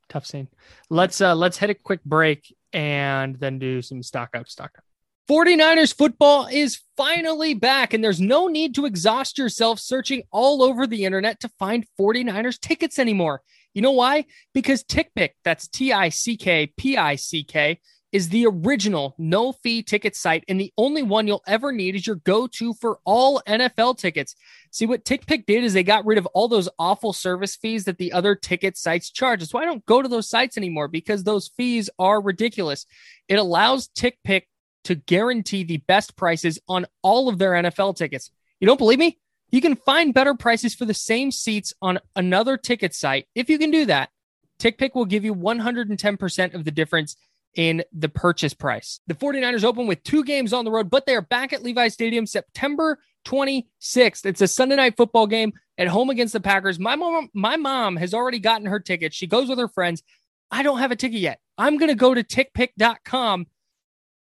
[0.09, 0.49] Tough scene.
[0.91, 4.85] Let's uh let's hit a quick break and then do some stock up, stock up.
[5.29, 10.87] 49ers football is finally back, and there's no need to exhaust yourself searching all over
[10.87, 13.43] the internet to find 49ers tickets anymore.
[13.73, 14.27] You know why?
[14.53, 17.79] Because TickPick, that's T I C K P I C K,
[18.11, 22.07] is the original no fee ticket site, and the only one you'll ever need is
[22.07, 24.35] your go to for all NFL tickets.
[24.71, 27.99] See, what TickPick did is they got rid of all those awful service fees that
[27.99, 29.41] the other ticket sites charge.
[29.41, 32.87] That's why I don't go to those sites anymore because those fees are ridiculous.
[33.29, 34.43] It allows TickPick
[34.85, 38.31] to guarantee the best prices on all of their NFL tickets.
[38.61, 39.19] You don't believe me?
[39.51, 43.27] You can find better prices for the same seats on another ticket site.
[43.35, 44.11] If you can do that,
[44.59, 47.17] TickPick will give you 110% of the difference
[47.55, 49.01] in the purchase price.
[49.07, 51.89] The 49ers open with two games on the road, but they are back at Levi
[51.89, 54.25] Stadium September 26th.
[54.25, 56.79] It's a Sunday night football game at home against the Packers.
[56.79, 59.13] My mom, my mom has already gotten her ticket.
[59.13, 60.03] She goes with her friends.
[60.51, 61.41] I don't have a ticket yet.
[61.59, 63.47] I'm going to go to tickpick.com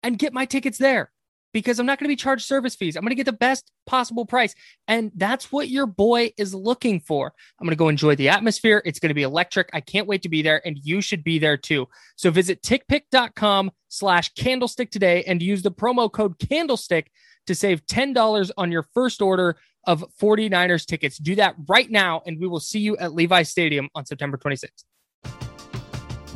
[0.04, 1.12] and get my tickets there
[1.54, 2.96] because I'm not going to be charged service fees.
[2.96, 4.54] I'm going to get the best possible price.
[4.88, 7.34] And that's what your boy is looking for.
[7.60, 8.82] I'm going to go enjoy the atmosphere.
[8.86, 9.70] It's going to be electric.
[9.74, 10.62] I can't wait to be there.
[10.66, 11.88] And you should be there too.
[12.16, 17.12] So visit tickpick.com slash candlestick today and use the promo code candlestick
[17.48, 21.18] to save $10 on your first order of 49ers tickets.
[21.18, 22.22] Do that right now.
[22.26, 24.84] And we will see you at Levi Stadium on September 26th.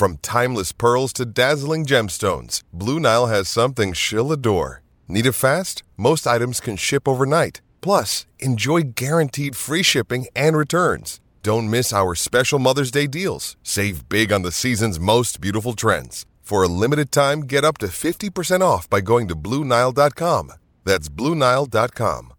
[0.00, 4.80] From timeless pearls to dazzling gemstones, Blue Nile has something she'll adore.
[5.06, 5.82] Need it fast?
[5.98, 7.60] Most items can ship overnight.
[7.82, 11.20] Plus, enjoy guaranteed free shipping and returns.
[11.42, 13.58] Don't miss our special Mother's Day deals.
[13.62, 16.24] Save big on the season's most beautiful trends.
[16.40, 20.52] For a limited time, get up to 50% off by going to BlueNile.com.
[20.86, 22.32] That's BlueNile.com.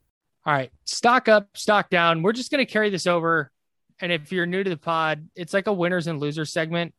[0.47, 2.24] All right, stock up, stock down.
[2.24, 3.51] We're just going to carry this over.
[3.99, 6.95] And if you're new to the pod, it's like a winners and losers segment.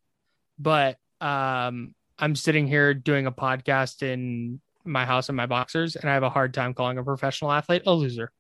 [0.63, 6.09] But um, I'm sitting here doing a podcast in my house in my boxers, and
[6.09, 8.31] I have a hard time calling a professional athlete a loser.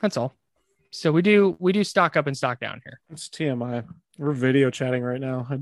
[0.00, 0.34] That's all.
[0.90, 3.00] So we do we do stock up and stock down here.
[3.10, 3.84] It's TMI.
[4.18, 5.46] We're video chatting right now.
[5.50, 5.58] I-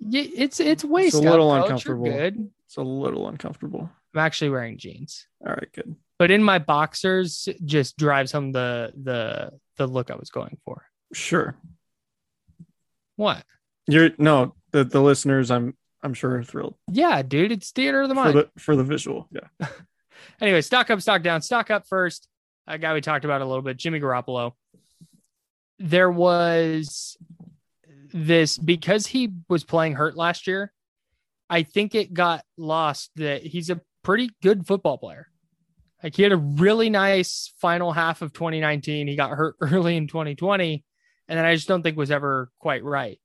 [0.00, 2.04] Yeah, it's it's waist It's a little up, uncomfortable.
[2.06, 2.50] Good.
[2.66, 3.90] It's a little uncomfortable.
[4.14, 5.94] I'm actually wearing jeans, All right, good.
[6.18, 10.84] but in my boxers just drives home the the the look I was going for.
[11.12, 11.54] Sure.
[13.16, 13.44] What?
[13.86, 15.50] You're no the the listeners.
[15.50, 18.36] I'm I'm sure are thrilled Yeah, dude, it's theater of the for mind.
[18.36, 19.28] the for the visual.
[19.30, 19.68] Yeah.
[20.40, 21.42] anyway, stock up, stock down.
[21.42, 22.28] Stock up first.
[22.66, 24.52] A guy we talked about a little bit, Jimmy Garoppolo.
[25.78, 27.16] There was
[28.12, 30.72] this because he was playing hurt last year.
[31.50, 35.28] I think it got lost that he's a pretty good football player.
[36.02, 39.08] Like he had a really nice final half of 2019.
[39.08, 40.84] He got hurt early in 2020,
[41.28, 43.18] and then I just don't think was ever quite right.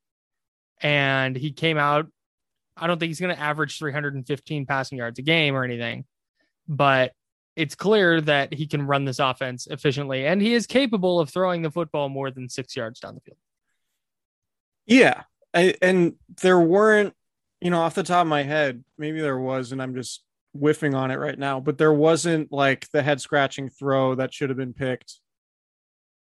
[0.84, 2.08] And he came out.
[2.78, 6.06] I don't think he's going to average 315 passing yards a game or anything,
[6.68, 7.14] but
[7.56, 11.62] it's clear that he can run this offense efficiently and he is capable of throwing
[11.62, 13.38] the football more than six yards down the field.
[14.86, 15.24] Yeah.
[15.54, 17.14] I, and there weren't,
[17.62, 20.24] you know, off the top of my head, maybe there was, and I'm just
[20.54, 24.50] whiffing on it right now, but there wasn't like the head scratching throw that should
[24.50, 25.20] have been picked.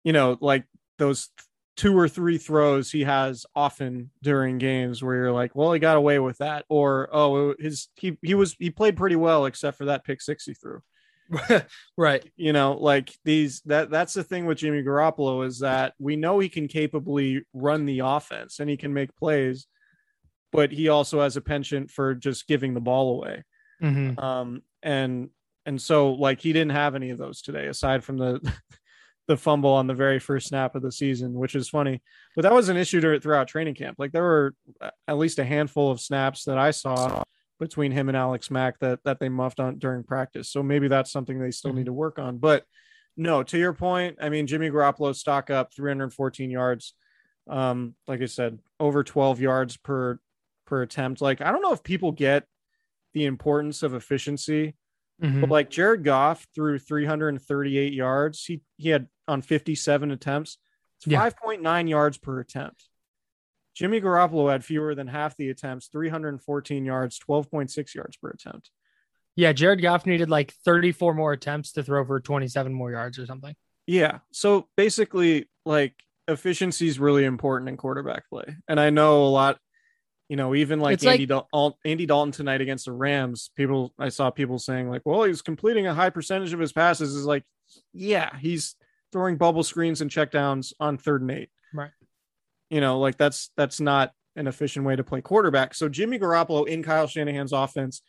[0.04, 0.64] You know, like
[0.98, 1.30] those
[1.76, 5.96] two or three throws he has often during games where you're like, well, he got
[5.96, 9.86] away with that, or oh, his he he was he played pretty well except for
[9.86, 10.82] that pick six he threw.
[11.96, 12.30] right.
[12.36, 16.38] you know like these that that's the thing with Jimmy Garoppolo is that we know
[16.38, 19.66] he can capably run the offense and he can make plays
[20.50, 23.44] but he also has a penchant for just giving the ball away
[23.82, 24.22] Mhm.
[24.22, 25.30] um and
[25.64, 28.40] and so like he didn't have any of those today aside from the
[29.28, 32.02] the fumble on the very first snap of the season which is funny
[32.34, 34.54] but that was an issue throughout training camp like there were
[35.06, 37.22] at least a handful of snaps that I saw
[37.62, 40.50] between him and Alex Mack that that they muffed on during practice.
[40.50, 42.38] So maybe that's something they still need to work on.
[42.38, 42.64] But
[43.16, 46.94] no, to your point, I mean Jimmy Garoppolo stock up 314 yards.
[47.48, 50.18] Um, like I said, over 12 yards per
[50.66, 51.20] per attempt.
[51.20, 52.44] Like I don't know if people get
[53.14, 54.74] the importance of efficiency,
[55.22, 55.40] Mhm.
[55.40, 58.44] but like Jared Goff threw 338 yards.
[58.44, 60.58] He he had on 57 attempts.
[60.98, 61.18] It's Yeah.
[61.18, 62.88] 5.9 yards per attempt.
[63.74, 68.70] Jimmy Garoppolo had fewer than half the attempts, 314 yards, 12.6 yards per attempt.
[69.34, 73.24] Yeah, Jared Goff needed like 34 more attempts to throw for 27 more yards or
[73.24, 73.54] something.
[73.86, 74.18] Yeah.
[74.30, 75.94] So basically, like
[76.28, 78.56] efficiency is really important in quarterback play.
[78.68, 79.58] And I know a lot,
[80.28, 83.92] you know, even like It's Andy, like- Dal- Andy Dalton tonight against the Rams, people,
[83.98, 87.14] I saw people saying, like, well, he's completing a high percentage of his passes.
[87.14, 87.44] Is like,
[87.92, 88.76] yeah, he's
[89.12, 91.50] throwing bubble screens and checkdowns on third and eight.
[91.74, 91.90] Right.
[92.70, 95.74] You know, like that's that's not an efficient way to play quarterback.
[95.74, 98.00] So Jimmy Garoppolo in Kyle Shanahan's offense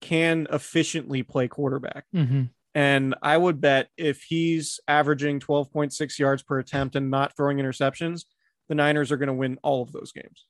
[0.00, 2.04] can efficiently play quarterback.
[2.14, 2.44] Mm-hmm.
[2.74, 8.24] And I would bet if he's averaging 12.6 yards per attempt and not throwing interceptions,
[8.68, 10.46] the Niners are going to win all of those games.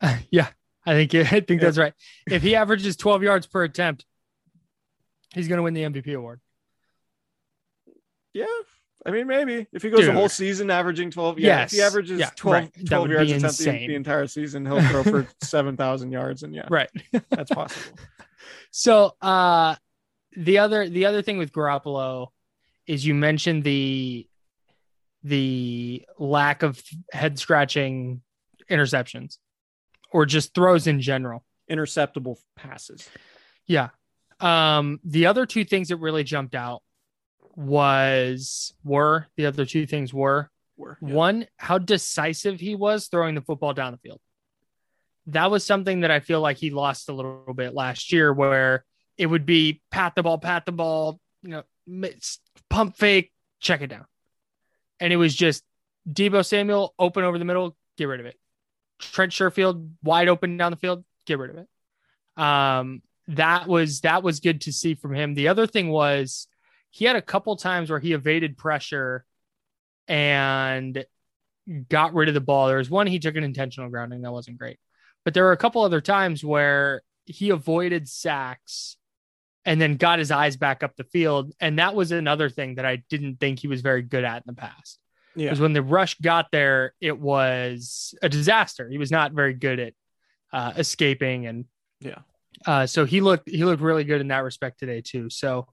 [0.30, 0.48] yeah,
[0.86, 1.58] I think I think Yeah.
[1.58, 1.92] that's right.
[2.30, 4.04] If he averages 12 yards per attempt,
[5.34, 6.40] he's going to win the MVP award.
[8.32, 8.46] Yeah.
[9.06, 12.18] I mean, maybe if he goes the whole season averaging 12, yeah, if he averages
[12.18, 12.86] Yeah, 12, right.
[12.86, 16.42] 12 yards attempt the, the entire season, he'll throw for 7,000 yards.
[16.42, 16.90] And yeah, Right.
[17.30, 17.96] that's possible.
[18.70, 19.76] So uh
[20.36, 22.28] the other the other thing with Garoppolo
[22.86, 24.28] is you mentioned the
[25.22, 26.82] the lack of
[27.12, 28.20] head scratching
[28.70, 29.38] interceptions
[30.10, 31.44] or just throws in general.
[31.70, 33.08] Interceptable passes.
[33.66, 33.88] Yeah.
[34.40, 36.82] Um the other two things that really jumped out
[37.56, 41.12] was were the other two things were Were, yeah.
[41.12, 44.20] one how decisive he was throwing the football down the field.
[45.26, 48.84] That was something that I feel like he lost a little bit last year, where
[49.16, 51.64] it would be pat the ball, pat the ball, you know,
[52.70, 54.06] pump fake, check it down,
[55.00, 55.64] and it was just
[56.08, 58.36] Deebo Samuel open over the middle, get rid of it.
[58.98, 62.42] Trent Sherfield wide open down the field, get rid of it.
[62.42, 65.34] Um, that was that was good to see from him.
[65.34, 66.48] The other thing was
[66.90, 69.24] he had a couple times where he evaded pressure
[70.06, 71.04] and
[71.88, 72.68] got rid of the ball.
[72.68, 74.78] There was one he took an intentional grounding that wasn't great,
[75.24, 78.96] but there were a couple other times where he avoided sacks
[79.66, 82.86] and then got his eyes back up the field, and that was another thing that
[82.86, 84.98] I didn't think he was very good at in the past.
[85.38, 85.46] Yeah.
[85.46, 88.88] Because when the rush got there, it was a disaster.
[88.88, 89.92] He was not very good at
[90.52, 91.64] uh, escaping, and
[92.00, 92.18] Yeah.
[92.66, 95.30] uh, so he looked he looked really good in that respect today too.
[95.30, 95.66] So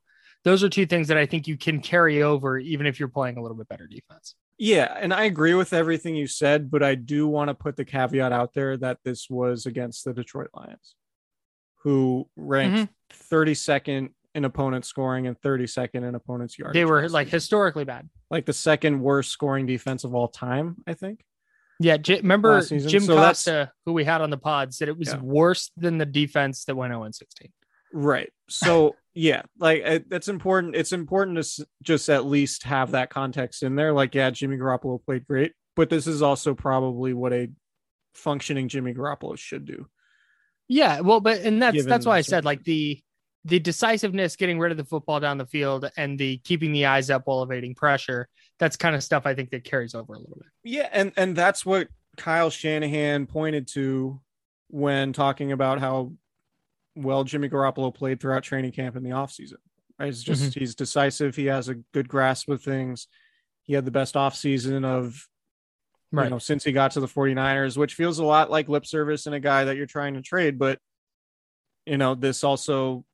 [0.43, 3.37] those are two things that I think you can carry over, even if you're playing
[3.37, 4.35] a little bit better defense.
[4.57, 7.83] Yeah, and I agree with everything you said, but I do want to put the
[7.83, 10.95] caveat out there that this was against the Detroit Lions,
[11.83, 12.93] who ranked
[13.31, 16.73] 32nd in opponent scoring and 32nd in opponent's yards.
[16.73, 18.09] They were like historically bad.
[18.29, 21.23] Like the second worst scoring defense of all time, I think.
[21.79, 25.09] Yeah, J- remember Jim So Costa, who we had on the pod, said it was
[25.09, 25.19] Yeah.
[25.19, 27.51] worse than the defense that went 0 16.
[27.93, 28.31] Right.
[28.49, 30.75] So yeah, like it, that's important.
[30.75, 33.91] It's important to s- just at least have that context in there.
[33.93, 37.49] Like, yeah, Jimmy Garoppolo played great, but this is also probably what a
[38.13, 39.87] functioning Jimmy Garoppolo should do.
[40.67, 42.99] Yeah, well, but and that's Given that's why I said like the
[43.45, 47.11] the decisiveness, getting rid of the football down the field, and the keeping the eyes
[47.11, 48.27] up while evading pressure.
[48.59, 50.47] That's kind of stuff I think that carries over a little bit.
[50.63, 51.87] Yeah, and and that's what
[52.17, 54.19] Kyle Shanahan pointed to
[54.69, 56.13] when talking about how
[56.95, 59.57] well Jimmy Garoppolo played throughout training camp in the offseason.
[59.99, 60.09] Right?
[60.09, 60.59] It's just mm-hmm.
[60.59, 63.07] he's decisive, he has a good grasp of things.
[63.61, 65.27] He had the best offseason of
[66.11, 66.25] Right.
[66.25, 69.25] you know since he got to the 49ers, which feels a lot like lip service
[69.25, 70.79] and a guy that you're trying to trade, but
[71.85, 73.05] you know, this also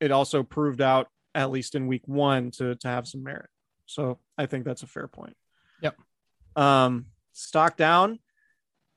[0.00, 3.48] it also proved out at least in week 1 to to have some merit.
[3.86, 5.36] So, I think that's a fair point.
[5.82, 5.96] Yep.
[6.56, 8.18] Um stock down.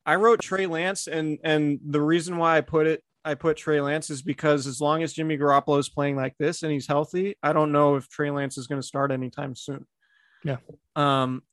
[0.06, 3.82] I wrote Trey Lance and and the reason why I put it I put Trey
[3.82, 7.36] Lance is because as long as Jimmy Garoppolo is playing like this and he's healthy,
[7.44, 9.86] I don't know if Trey Lance is going to start anytime soon.
[10.44, 10.58] Yeah.
[10.96, 11.44] Um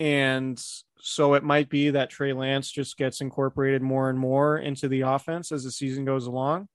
[0.00, 0.60] and
[0.98, 5.02] so it might be that Trey Lance just gets incorporated more and more into the
[5.02, 6.68] offense as the season goes along.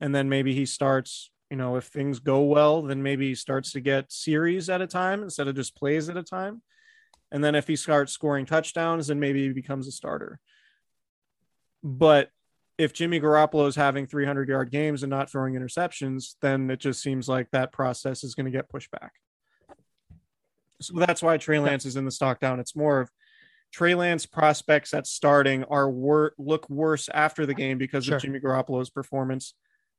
[0.00, 3.72] And then maybe he starts, you know, if things go well, then maybe he starts
[3.72, 6.62] to get series at a time instead of just plays at a time.
[7.32, 10.38] And then if he starts scoring touchdowns, then maybe he becomes a starter.
[11.82, 12.30] But
[12.78, 17.02] if Jimmy Garoppolo is having 300 yard games and not throwing interceptions, then it just
[17.02, 19.12] seems like that process is going to get pushed back.
[20.80, 22.58] So that's why Trey Lance is in the stock down.
[22.58, 23.10] It's more of
[23.72, 28.16] Trey Lance prospects at starting are wor- look worse after the game because Sure.
[28.16, 29.54] of Jimmy Garoppolo's performance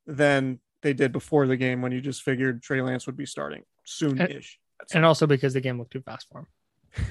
[0.06, 3.62] than they did before the game when you just figured Trey Lance would be starting
[3.84, 4.58] soon-ish.
[4.94, 6.46] and also because the game looked too fast for him.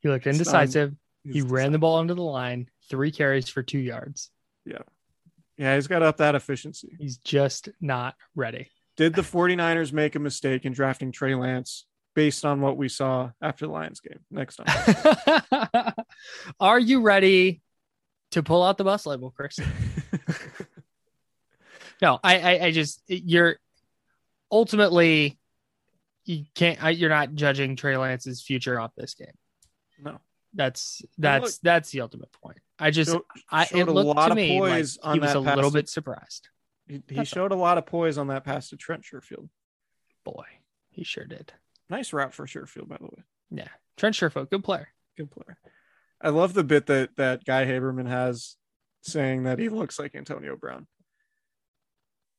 [0.00, 0.94] he looked It's not- indecisive.
[1.24, 4.30] he ran the ball under the line, three carries for two yards.
[4.64, 4.78] Yeah,
[5.56, 6.96] Yeah, he's got up that efficiency.
[6.98, 8.68] He's just not ready.
[8.96, 13.30] Did the 49ers make a mistake in drafting Trey Lance based on what we saw
[13.40, 14.20] after the Lions game?
[14.30, 15.92] Next time.
[16.60, 17.62] Are you ready
[18.32, 19.58] to pull out the bus label, Chris?
[22.02, 23.56] No, I, I, I just you're
[24.50, 25.38] ultimately
[26.24, 26.82] you can't.
[26.82, 29.28] I, you're not judging Trey Lance's future off this game.
[30.02, 30.20] no.
[30.54, 32.58] That's that's that's the ultimate point.
[32.78, 35.14] I just Showed- I showed it a looked lot to of me like poise on
[35.14, 36.48] he was a little pass bit surprised.
[36.86, 39.48] He, he showed a lot of poise on that pass to Trent Sherfield.
[40.24, 40.44] Boy,
[40.90, 41.54] he sure did.
[41.88, 43.22] Nice route for Sherfield, by the way.
[43.50, 44.88] Yeah, Trent Sherfield, good player.
[45.16, 45.56] Good player.
[46.20, 48.56] I love the bit that that Guy Haberman has
[49.00, 50.86] saying that he looks like Antonio Brown.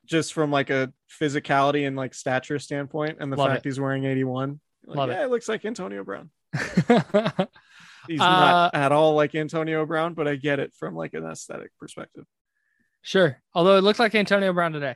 [0.05, 0.91] Just from like a
[1.21, 3.69] physicality and like stature standpoint, and the Love fact it.
[3.69, 4.59] he's wearing 81.
[4.85, 6.29] Like, Love yeah, it looks like Antonio Brown.
[6.89, 7.45] Uh,
[8.07, 11.71] He's not at all like Antonio Brown, but I get it from like an aesthetic
[11.79, 12.25] perspective.
[13.01, 13.41] sure.
[13.53, 14.95] Although it looked like Antonio Brown today.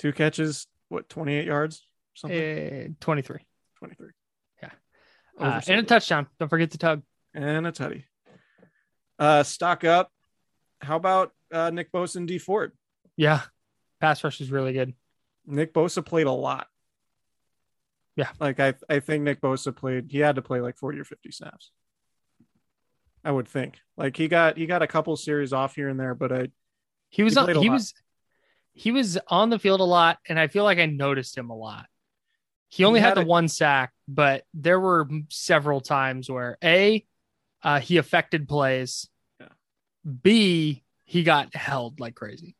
[0.00, 1.86] Two catches, what, 28 yards?
[2.14, 2.38] Something?
[2.40, 3.38] Uh, 23.
[3.78, 4.08] 23.
[4.62, 4.70] yeah.
[5.38, 6.26] Uh, and a touchdown.
[6.40, 7.02] Don't forget the tug.
[7.34, 8.04] and a tutty.
[9.18, 10.10] Uh, stock up.
[10.80, 12.72] How about uh, Nick Bosa and Dee Ford?
[13.16, 13.42] Yeah.
[14.00, 14.94] Pass rush is really good.
[15.46, 16.68] Nick Bosa played a lot.
[18.16, 18.28] Yeah.
[18.40, 20.06] Like I, I think Nick Bosa played.
[20.10, 21.70] He had to play like 40 or 50 snaps.
[23.24, 23.78] I would think.
[23.96, 26.48] Like he got he got a couple series off here and there, but I
[27.10, 27.68] He was He on, he lot.
[27.72, 27.94] was
[28.72, 31.56] he was on the field a lot, and I feel like I noticed him a
[31.56, 31.86] lot.
[32.68, 36.58] He only He had, had the a- one sack, but there were several times where
[36.62, 37.04] A,
[37.62, 39.08] uh, he affected plays.
[39.40, 39.48] Yeah.
[40.22, 42.54] B, he got held like crazy.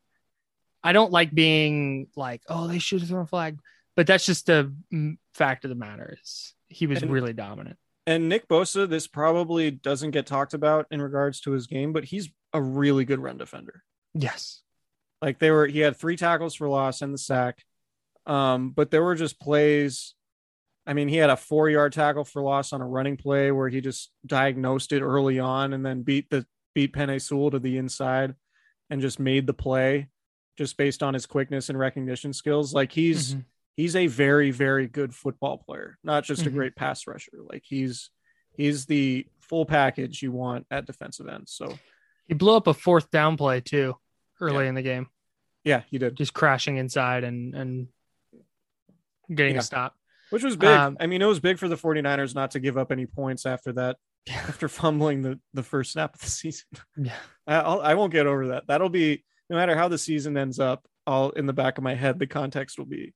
[0.89, 3.59] I don't like being like, oh, they should have thrown a flag,
[3.95, 4.73] but that's just the
[5.35, 7.77] fact of the matter is he was And- really dominant.
[8.07, 12.05] And Nick Bosa, this probably doesn't get talked about in regards to his game, but
[12.05, 13.83] he's a really good run defender.
[14.15, 14.63] Yes.
[15.21, 17.63] Like they were, he had three tackles for loss and the sack.
[18.25, 20.15] Um, but there were just plays.
[20.87, 23.69] I mean, he had a four yard tackle for loss on a running play where
[23.69, 27.77] he just diagnosed it early on and then beat the beat Penei Sewell to the
[27.77, 28.35] inside
[28.89, 30.09] and just made the play
[30.59, 32.75] just based on his quickness and recognition skills.
[32.75, 33.45] Like he's Mhm.
[33.77, 36.55] he's a very, very good football player, not just a Mhm.
[36.55, 37.39] great pass rusher.
[37.49, 38.11] Like he's
[38.57, 41.49] he's the full package you want at defensive end.
[41.49, 41.79] So
[42.27, 43.97] He blew up a fourth down play too
[44.41, 44.69] early Yeah.
[44.69, 45.07] in the game,
[45.65, 46.17] yeah, he did.
[46.17, 47.89] just crashing inside and and
[49.33, 49.61] getting Yeah.
[49.61, 49.95] a stop.
[50.31, 50.69] which was big.
[50.69, 53.47] Um, I mean, it was big for the 49ers not to give up any points
[53.47, 53.97] after that,
[54.31, 56.67] after fumbling the, the first snap of the season.
[56.99, 57.17] Yeah.
[57.47, 58.67] I, I'll, I won't get over that.
[58.67, 60.87] That'll be no matter how the season ends up.
[61.07, 63.15] All in the back of my head, the context will be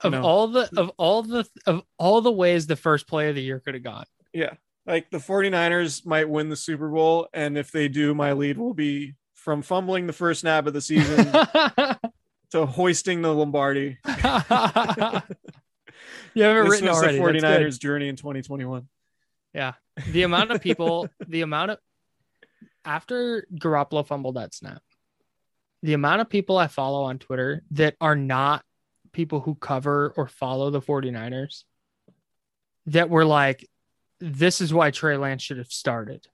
[0.00, 0.22] Of No.
[0.22, 3.60] all the of all the of all the ways the first play of the year
[3.60, 4.06] could have gone.
[4.32, 4.54] yeah.
[4.86, 8.74] Like the 49ers might win the Super Bowl, and if they do, my lead will
[8.74, 11.24] be from fumbling the first snap of the season
[12.50, 13.96] to hoisting the Lombardi.
[14.06, 14.12] you
[16.42, 17.18] have it This written was already.
[17.18, 17.42] the That's good.
[17.66, 18.88] 49ers journey in 2021.
[19.52, 19.72] Yeah.
[20.10, 21.78] The amount of people, the amount of
[22.84, 24.82] after Garoppolo fumbled that snap,
[25.84, 28.64] the amount of people I follow on Twitter that are not
[29.12, 31.64] people who cover or follow the 49ers
[32.86, 33.68] that were like,
[34.18, 36.26] this is why Trey Lance should have started.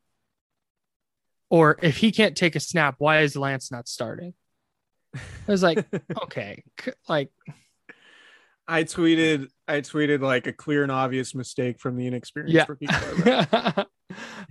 [1.50, 4.34] Or if he can't take a snap, why is Lance not starting?
[5.16, 5.84] I was like,
[6.22, 6.62] okay,
[7.08, 7.30] like
[8.68, 12.66] I tweeted, I tweeted like a clear and obvious mistake from the inexperienced Yeah.
[12.68, 13.84] rookie.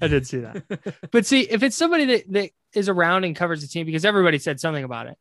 [0.01, 0.63] I did see that.
[1.11, 4.39] But see, if it's somebody that, that is around and covers the team, because everybody
[4.39, 5.17] said something about it,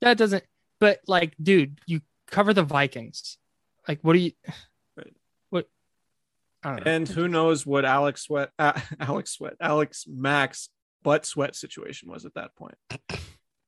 [0.00, 0.44] that doesn't.
[0.78, 2.00] But like, dude, you
[2.30, 3.36] cover the Vikings.
[3.86, 4.32] Like, what do you?
[5.50, 5.68] What?
[6.62, 6.92] I don't know.
[6.92, 10.68] and who knows what Alex Sweat, uh, Alex Sweat, Alex Max
[11.02, 12.74] butt sweat situation was at that point.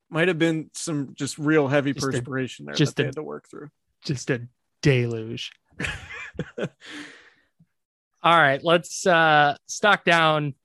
[0.09, 3.15] Might have been some just real heavy Just a- perspiration there just that they had
[3.15, 3.69] to work through.
[4.05, 4.47] Just a
[4.81, 5.51] deluge.
[8.23, 10.55] All right, let's uh stock down.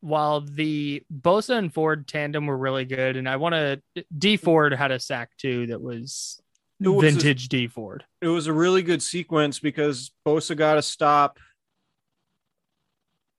[0.00, 4.74] While the Bosa and Ford tandem were really good, and I want to Dee Ford
[4.74, 6.42] had a sack too that was
[6.80, 8.04] was vintage Dee Ford.
[8.20, 11.38] it was a really good sequence because Bosa got a stop.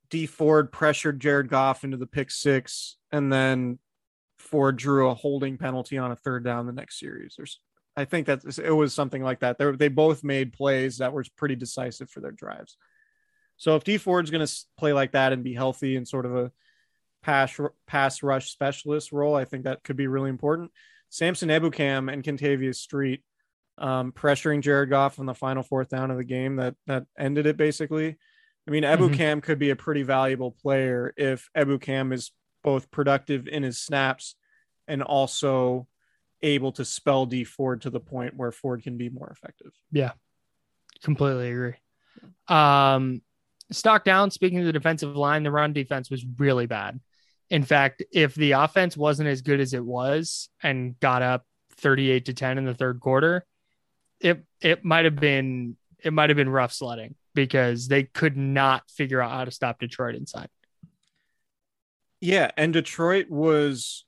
[0.10, 3.78] Dee Ford pressured Jared Goff into the pick six, and then
[4.40, 7.36] Ford drew a holding penalty on a third down the next series.
[7.36, 7.60] There's,
[7.98, 9.58] I think that it was something like that.
[9.58, 12.78] They they both made plays that were pretty decisive for their drives.
[13.58, 16.36] So if Dee Ford's going to play like that and be healthy and sort of
[16.36, 16.52] a
[17.22, 20.72] pass pass rush specialist role, I think that could be really important.
[21.10, 23.24] Samson Ebukam and Kentavius Street
[23.78, 27.46] um, pressuring Jared Goff on the final fourth down of the game that that ended
[27.46, 28.18] it basically.
[28.68, 29.44] I mean, Ebu Mhm.
[29.44, 32.32] Could be a pretty valuable player if Ebukam is
[32.64, 34.36] both productive in his snaps
[34.88, 35.88] and also
[36.42, 39.72] able to spell Dee Ford to the point where Ford can be more effective.
[39.92, 40.12] Yeah,
[41.02, 41.76] completely agree.
[42.48, 43.22] Um,
[43.74, 44.32] stock down.
[44.32, 47.00] Speaking of the defensive line, the run defense was really bad.
[47.50, 51.46] In fact, if the offense wasn't as good as it was and got up
[51.78, 53.46] 38 to 10 in the third quarter,
[54.20, 58.90] it it might have been it might have been rough sledding because they could not
[58.90, 60.50] figure out how to stop Detroit inside.
[62.22, 64.06] Yeah, and Detroit was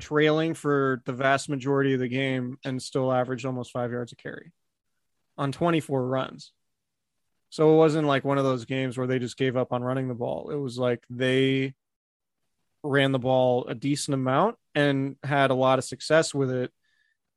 [0.00, 4.16] trailing for the vast majority of the game and still averaged almost five yards a
[4.16, 4.52] carry
[5.38, 6.52] on 24 runs.
[7.54, 10.08] So it wasn't like one of those games where they just gave up on running
[10.08, 10.50] the ball.
[10.50, 11.74] It was like they
[12.82, 16.72] ran the ball a decent amount and had a lot of success with it.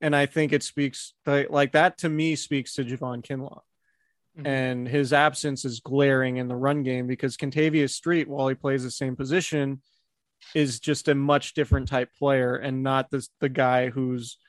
[0.02, 3.62] And I think it speaks like, that to me speaks to Javon Kinlaw
[4.40, 4.48] Mhm.
[4.48, 8.82] and his absence is glaring in the run game because Kentavius Street, while he plays
[8.84, 9.84] the same position,
[10.56, 14.40] is just a much different type player and not this the guy who's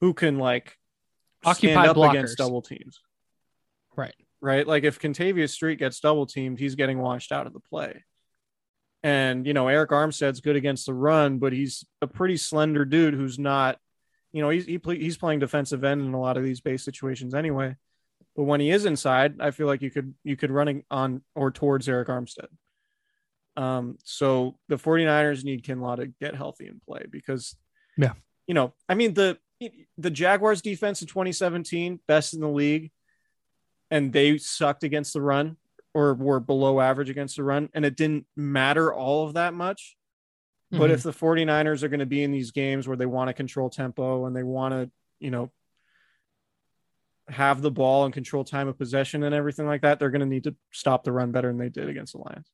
[0.00, 0.76] who can like
[1.44, 2.10] Occupy stand up blockers.
[2.10, 3.00] against double teams.
[3.94, 4.14] Right.
[4.40, 4.66] Right.
[4.66, 8.04] Like if Kentavius Street gets double teamed, he's getting washed out of the play.
[9.02, 13.14] And you know, Arik Armstead's good against the run, but he's a pretty slender dude
[13.14, 13.78] who's not,
[14.32, 16.84] you know, he's he play, he's playing defensive end in a lot of these base
[16.84, 17.76] situations anyway.
[18.36, 21.50] But when he is inside, I feel like you could you could run on or
[21.50, 22.48] towards Arik Armstead.
[23.60, 27.56] Um, so the 49ers need Kinlaw to get healthy and play because
[27.96, 28.12] Yeah.
[28.46, 29.38] you know, I mean the
[29.96, 32.92] the Jaguars defense in 2017, best in the league,
[33.90, 35.56] and they sucked against the run
[35.94, 39.96] or were below average against the run, and it didn't matter all of that much.
[40.72, 40.80] Mm-hmm.
[40.80, 43.34] But if the 49ers are going to be in these games where they want to
[43.34, 45.50] control tempo and they want to, you know,
[47.28, 50.26] have the ball and control time of possession and everything like that, they're going to
[50.26, 52.46] need to stop the run better than they did against the Lions.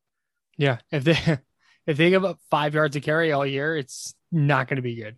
[0.56, 1.16] Yeah, if they
[1.86, 4.96] if they give up five yards to carry all year, it's not going to be
[4.96, 5.16] good.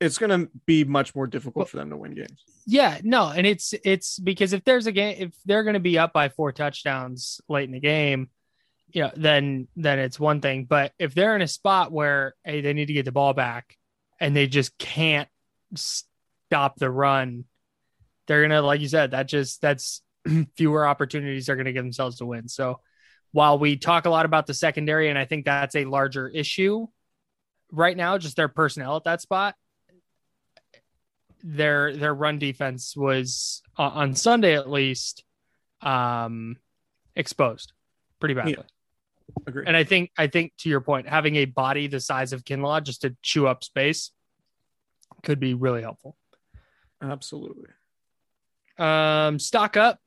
[0.00, 2.44] It's going to be much more difficult for them to win games.
[2.66, 5.98] Yeah, no, and it's it's because if there's a game, if they're going to be
[5.98, 8.30] up by four touchdowns late in the game,
[8.90, 10.64] you know, then then it's one thing.
[10.64, 13.76] But if they're in a spot where hey, they need to get the ball back
[14.20, 15.28] and they just can't
[15.74, 17.44] stop the run,
[18.26, 20.02] they're gonna, like you said, that just that's
[20.56, 22.48] fewer opportunities they're gonna give themselves to win.
[22.48, 22.80] So
[23.32, 26.86] while we talk a lot about the secondary, and I think that's a larger issue
[27.70, 29.54] right now, just their personnel at that spot.
[31.42, 35.24] Their their run defense was uh, on Sunday at least
[35.80, 36.56] um
[37.14, 37.72] exposed
[38.20, 38.56] pretty badly.
[38.58, 38.64] Yeah.
[39.46, 39.68] Agreed.
[39.68, 42.82] And I think I think to your point, having a body the size of Kinlaw
[42.82, 44.10] just to chew up space
[45.22, 46.16] could be really helpful.
[47.02, 47.70] Absolutely.
[48.78, 49.98] Um, stock up.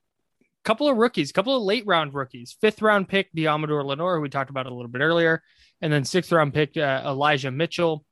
[0.64, 2.56] Couple of rookies, couple of late round rookies.
[2.62, 5.42] Fifth round pick Deommodore Lenoir, who we talked about a little bit earlier,
[5.82, 8.06] and then sixth round pick uh, Elijah Mitchell.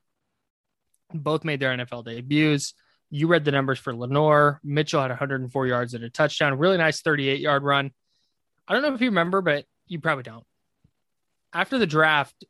[1.12, 2.74] Both made their NFL debuts.
[3.10, 4.60] You read the numbers for Lenoir.
[4.62, 6.58] Mitchell had 104 yards and a touchdown.
[6.58, 7.90] Really nice 38 yard run.
[8.68, 10.44] I don't know if you remember, but you probably don't
[11.52, 12.44] after the draft,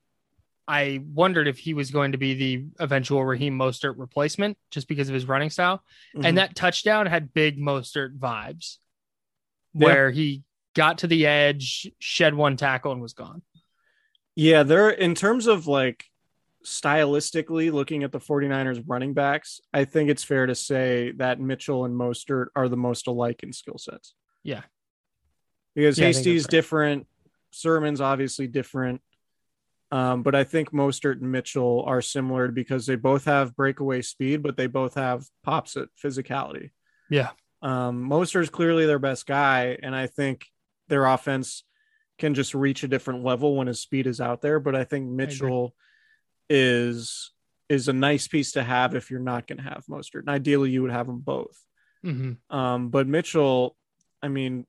[0.68, 5.08] I wondered if he was going to be the eventual Raheem Mostert replacement just because
[5.08, 5.82] of his running style.
[6.14, 6.26] Mm-hmm.
[6.26, 8.78] And that touchdown had big Mostert vibes
[9.72, 10.14] where yeah.
[10.14, 10.42] he
[10.74, 13.42] got to the edge, shed one tackle, and was gone.
[14.36, 16.04] Yeah, they're in terms of like
[16.64, 21.84] stylistically looking at the 49ers running backs, I think it's fair to say that Mitchell
[21.84, 24.14] and Mostert are the most alike in skill sets.
[24.42, 24.62] Yeah.
[25.74, 27.06] Because yeah, Hasty's different,
[27.50, 29.00] Sermon's obviously different.
[29.92, 34.42] Um, but I think Mostert and Mitchell are similar because they both have breakaway speed,
[34.42, 36.70] but they both have pops at physicality.
[37.08, 37.30] Yeah.
[37.62, 40.46] Um, Mostert's clearly their best guy, and I think
[40.88, 41.64] their offense
[42.18, 44.60] can just reach a different level when his speed is out there.
[44.60, 45.89] But I think Mitchell I
[46.50, 47.32] is
[47.70, 50.20] is a nice piece to have if you're not going to have Mostert.
[50.20, 51.56] And ideally, you would have them both.
[52.04, 52.54] Mm-hmm.
[52.54, 53.76] Um, but Mitchell,
[54.20, 54.66] I mean,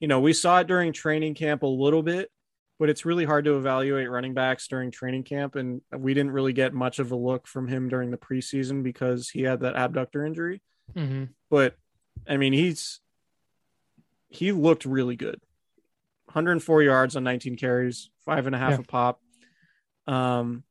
[0.00, 2.28] you know, we saw it during training camp a little bit,
[2.80, 5.54] but it's really hard to evaluate running backs during training camp.
[5.54, 9.30] And we didn't really get much of a look from him during the preseason because
[9.30, 10.62] he had that abductor injury.
[10.94, 11.24] Mm-hmm.
[11.50, 11.76] But
[12.28, 13.00] I mean, he's
[14.28, 15.40] he looked really good
[16.26, 18.80] 104 yards on 19 carries, five and a half yeah.
[18.80, 19.20] a pop.
[20.06, 20.64] Um,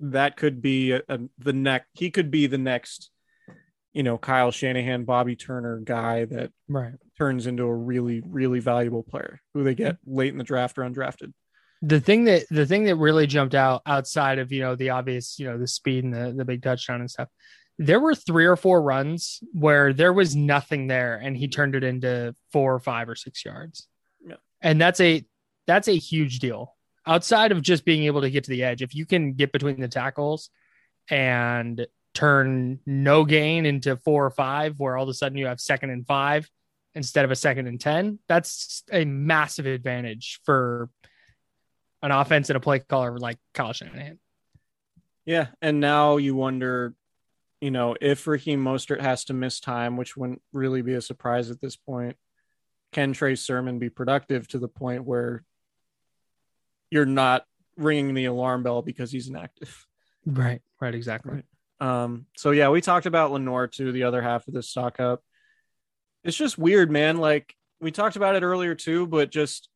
[0.00, 1.86] that could be a, a, the neck.
[1.92, 3.10] He could be the next
[3.92, 9.02] you know Kyle Shanahan, Bobby Turner guy that right turns into a really really valuable
[9.02, 11.32] player who they get late in the draft or undrafted.
[11.82, 15.38] The thing that the thing that really jumped out outside of you know the obvious
[15.38, 17.28] you know the speed and the the big touchdown and stuff,
[17.78, 21.84] there were three or four runs where there was nothing there and he turned it
[21.84, 23.88] into four or five or six yards.
[24.26, 24.36] Yeah.
[24.60, 25.24] And that's a
[25.66, 26.74] that's a huge deal.
[27.06, 29.80] Outside of just being able to get to the edge, if you can get between
[29.80, 30.50] the tackles
[31.08, 35.60] and turn no gain into four or five, where all of a sudden you have
[35.60, 36.48] second and five
[36.94, 38.18] instead of a second and 10.
[38.28, 40.90] That's a massive advantage for
[42.02, 44.18] an offense and a play caller like Kyle Shanahan.
[45.24, 45.48] Yeah.
[45.60, 46.94] And now you wonder,
[47.60, 51.50] you know, if Raheem Mostert has to miss time, which wouldn't really be a surprise
[51.50, 52.16] at this point,
[52.92, 55.44] can Trey Sermon be productive to the point where
[56.92, 57.46] you're not
[57.78, 59.86] ringing the alarm bell because he's inactive?
[60.26, 60.60] Right.
[60.78, 60.94] Right.
[60.94, 61.42] Exactly.
[61.80, 62.04] Right.
[62.04, 65.22] Um, so yeah, we talked about Lenoir too, the other half of this stock up.
[66.22, 67.16] It's just weird, man.
[67.16, 69.70] Like we talked about it earlier too, but just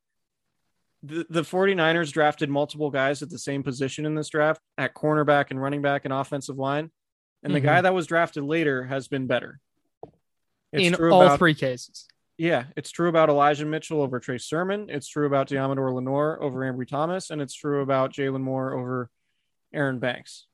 [1.02, 5.50] the, the 49ers drafted multiple guys at the same position in this draft at cornerback
[5.50, 6.90] and running back and offensive line.
[7.42, 7.54] And mm-hmm.
[7.54, 9.58] the guy that was drafted later has been better.
[10.70, 12.06] It's in all about, three cases.
[12.38, 14.88] Yeah, it's true about Elijah Mitchell over Trey Sermon.
[14.90, 19.10] It's true about Deommodore Lenoir over Ambry Thomas, and it's true about Jaylon Moore over
[19.72, 20.46] Aaron Banks.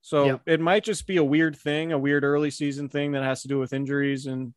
[0.00, 0.42] So yep.
[0.46, 3.48] it might just be a weird thing, a weird early season thing that has to
[3.48, 4.54] do with injuries and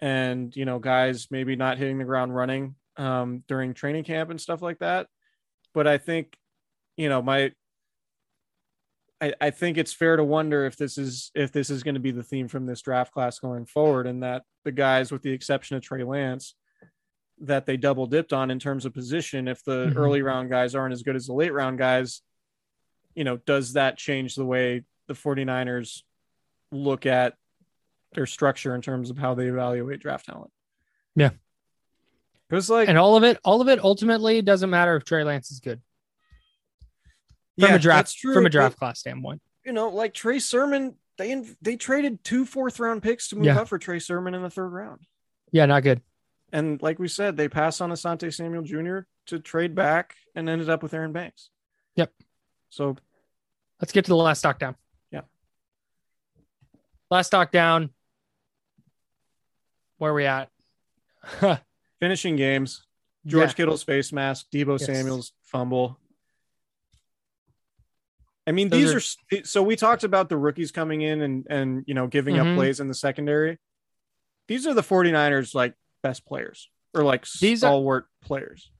[0.00, 4.40] and you know guys maybe not hitting the ground running um, during training camp and
[4.40, 5.06] stuff like that.
[5.72, 6.36] But I think
[6.96, 7.52] you know my
[9.22, 12.00] I, I think it's fair to wonder if this is if this is going to
[12.00, 15.30] be the theme from this draft class going forward, and that the guys, with the
[15.30, 16.54] exception of Trey Lance,
[17.42, 19.98] that they double dipped on in terms of position, if the mm-hmm.
[19.98, 22.20] early round guys aren't as good as the late round guys,
[23.14, 26.02] you know, does that change the way the 49ers
[26.72, 27.34] look at
[28.14, 30.50] their structure in terms of how they evaluate draft talent.
[31.14, 31.30] Yeah.
[32.48, 35.50] Because like And all of it, all of it ultimately doesn't matter if Trey Lance
[35.50, 35.80] is good
[37.58, 39.40] from yeah, a draft from a but, draft class standpoint.
[39.64, 43.60] you know, like Trey Sermon, they they traded two fourth round picks to move Yeah.
[43.60, 45.00] up for Trey Sermon in the third round.
[45.50, 46.00] Yeah, not good.
[46.52, 49.00] And like we said, they passed on Asante Samuel Jr.
[49.26, 51.50] to trade back and ended up with Aaron Banks.
[51.96, 52.12] Yep.
[52.70, 52.96] So
[53.80, 54.76] Let's get to the last stock down.
[55.10, 55.22] Yeah.
[57.10, 57.90] Last stock down.
[59.98, 60.48] Where are we at?
[62.00, 62.84] finishing games,
[63.26, 63.54] George Yeah.
[63.54, 64.86] Kittle's face mask, Deebo Yes.
[64.86, 65.98] Samuel's fumble.
[68.46, 68.94] I mean, Those these
[69.32, 72.36] are- are, so we talked about the rookies coming in and and you know giving
[72.36, 72.52] Mhm.
[72.52, 73.58] up plays in the secondary.
[74.48, 78.70] These are the 49ers like best players or like These are- stalwart players.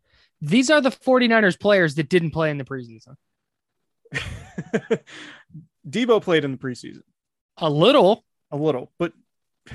[0.41, 3.15] These are the 49ers players that didn't play in the preseason.
[5.89, 7.03] Deebo played in the preseason
[7.59, 8.25] A little.
[8.51, 9.13] a little, but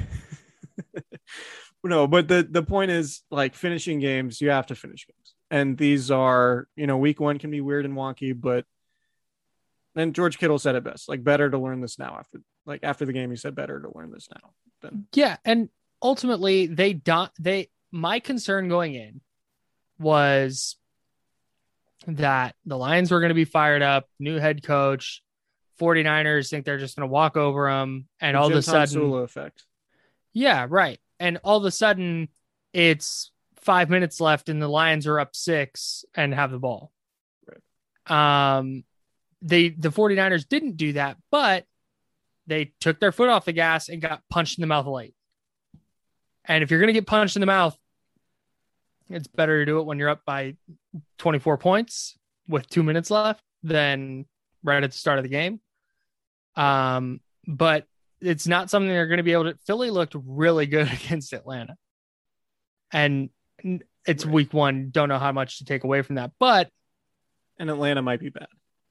[1.83, 5.33] no, but the the point is like finishing games, you have to finish games.
[5.49, 8.65] And these are, you know, week 1 can be weird and wonky, but
[9.97, 13.05] then George Kittle said it best, like better to learn this now after like after
[13.05, 14.51] the game he said better to learn this now.
[14.81, 15.69] Then Yeah, and
[16.01, 19.21] ultimately they don't they my concern going in
[19.99, 20.75] was
[22.07, 25.23] that the Lions were going to be fired up, new head coach,
[25.79, 29.01] 49ers think they're just going to walk over them and the all of a sudden
[29.01, 29.63] Tomsula effect.
[30.33, 30.99] Yeah, right.
[31.19, 32.29] And all of a sudden
[32.73, 33.31] it's
[33.61, 36.91] 5 minutes left and the Lions are up 6 and have the ball.
[38.05, 38.83] Um
[39.41, 41.65] they the 49ers didn't do that, but
[42.47, 45.13] they took their foot off the gas and got punched in the mouth late.
[46.45, 47.77] And if you're going to get punched in the mouth,
[49.09, 50.55] it's better to do it when you're up by
[51.17, 52.17] 24 points
[52.47, 54.25] with 2 minutes left than
[54.63, 55.59] right at the start of the game.
[56.55, 57.85] Um but
[58.19, 61.75] it's not something they're going to be able to Philly looked really good against Atlanta.
[62.91, 63.29] And
[64.05, 66.69] it's week 1, don't know how much to take away from that, but
[67.59, 68.47] And Atlanta might be bad.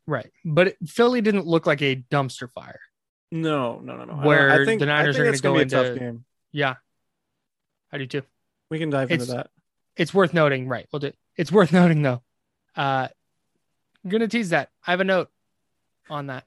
[0.06, 0.30] Right.
[0.44, 2.80] But it- Philly didn't look like a dumpster fire.
[3.32, 4.14] No, no, no, no.
[4.26, 5.98] Where I think, the Niners I are think gonna gonna go be a tough into-
[6.00, 6.24] game.
[6.52, 6.74] Yeah.
[7.92, 8.22] I do too.
[8.70, 9.50] We can dive into that.
[9.96, 10.68] It's worth noting.
[10.68, 10.86] Right.
[10.92, 12.22] We'll do It's worth noting though.
[12.76, 13.08] Uh,
[14.04, 14.70] I'm going to tease that.
[14.86, 15.28] I have a note
[16.08, 16.44] on that.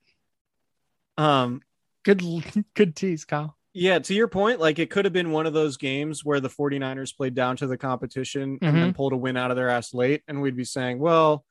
[1.18, 1.62] Um
[2.04, 2.24] Good,
[2.76, 3.58] good tease, Kyle.
[3.74, 6.50] Yeah, to your point, like it could have been one of those games where the
[6.50, 8.80] 49ers played down to the competition and Mm-hmm.
[8.80, 10.24] then pulled a win out of their ass late.
[10.28, 11.44] And we'd be saying, well,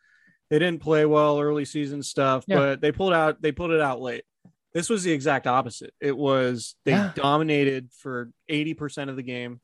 [0.51, 2.57] they didn't play well early season stuff, Yeah.
[2.57, 4.25] but they pulled out, they pulled it out late.
[4.73, 5.95] This was the exact opposite.
[6.01, 7.13] It was they Yeah.
[7.15, 9.61] dominated for 80% of the game.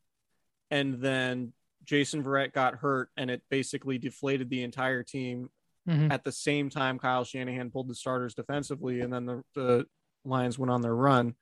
[0.70, 1.52] And then
[1.84, 5.50] Jason Verrett got hurt and it basically deflated the entire team
[5.88, 6.10] Mhm.
[6.10, 9.86] at the same time Kyle Shanahan pulled the starters defensively and then the, the
[10.24, 11.34] Lions went on their run.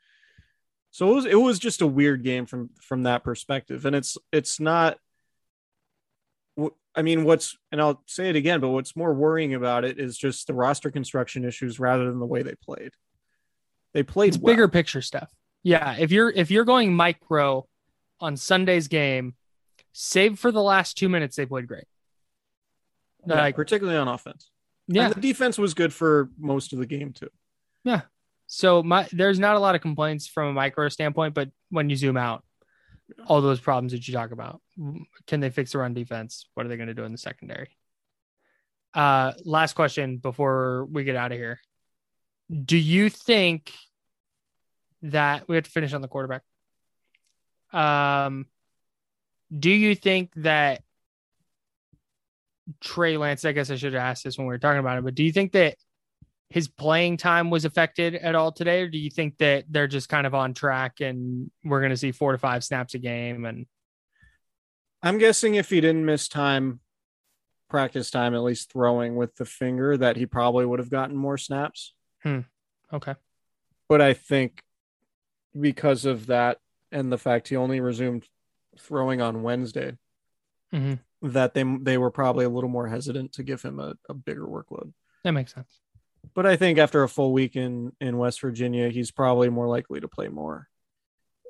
[0.90, 4.18] So it was it was just a weird game from from that perspective and it's
[4.32, 4.98] it's not
[6.94, 10.16] I mean what's and I'll say it again but what's more worrying about it is
[10.18, 12.92] just the roster construction issues rather than the way they played.
[13.94, 14.52] They played It's well.
[14.52, 15.30] bigger picture stuff.
[15.62, 15.96] Yeah.
[15.98, 17.66] If you're, if you're going micro
[18.20, 19.34] on Sunday's game,
[19.92, 21.84] save for the last two minutes, they played great.
[23.26, 24.50] Yeah, Like, particularly on offense.
[24.88, 25.06] yeah.
[25.06, 27.28] And the defense was good for most of the game too.
[27.84, 28.02] Yeah.
[28.46, 31.96] So my there's not a lot of complaints from a micro standpoint, but when you
[31.96, 32.44] zoom out,
[33.26, 34.60] all those problems that you talk about,
[35.26, 36.46] can they fix the run defense?
[36.54, 37.76] What are they going to do in the secondary?
[38.94, 41.60] Uh, last question before we get out of here.
[42.64, 43.72] Do you think
[45.02, 46.42] that we have to finish on the quarterback?
[47.72, 48.46] Um,
[49.56, 50.82] do you think that
[52.80, 53.44] Trey Lance?
[53.44, 55.24] I guess I should have asked this when we were talking about it, but do
[55.24, 55.76] you think that
[56.52, 60.08] his playing time was affected at all today, or do you think that they're just
[60.08, 63.44] kind of on track and we're going to see four to five snaps a game?
[63.44, 63.66] And
[65.02, 66.80] I'm guessing if he didn't miss time,
[67.68, 71.38] practice time, at least throwing with the finger, that he probably would have gotten more
[71.38, 71.94] snaps.
[72.92, 73.14] okay,
[73.88, 74.62] But I think
[75.58, 76.58] because of that
[76.90, 78.26] and the fact he only resumed
[78.78, 79.96] throwing on Wednesday,
[80.72, 81.00] Mhm.
[81.22, 84.46] that they they were probably a little more hesitant to give him a, a bigger
[84.46, 84.92] workload.
[85.24, 85.80] that makes sense.
[86.34, 90.00] But I think after a full week in in West Virginia, he's probably more likely
[90.00, 90.68] to play more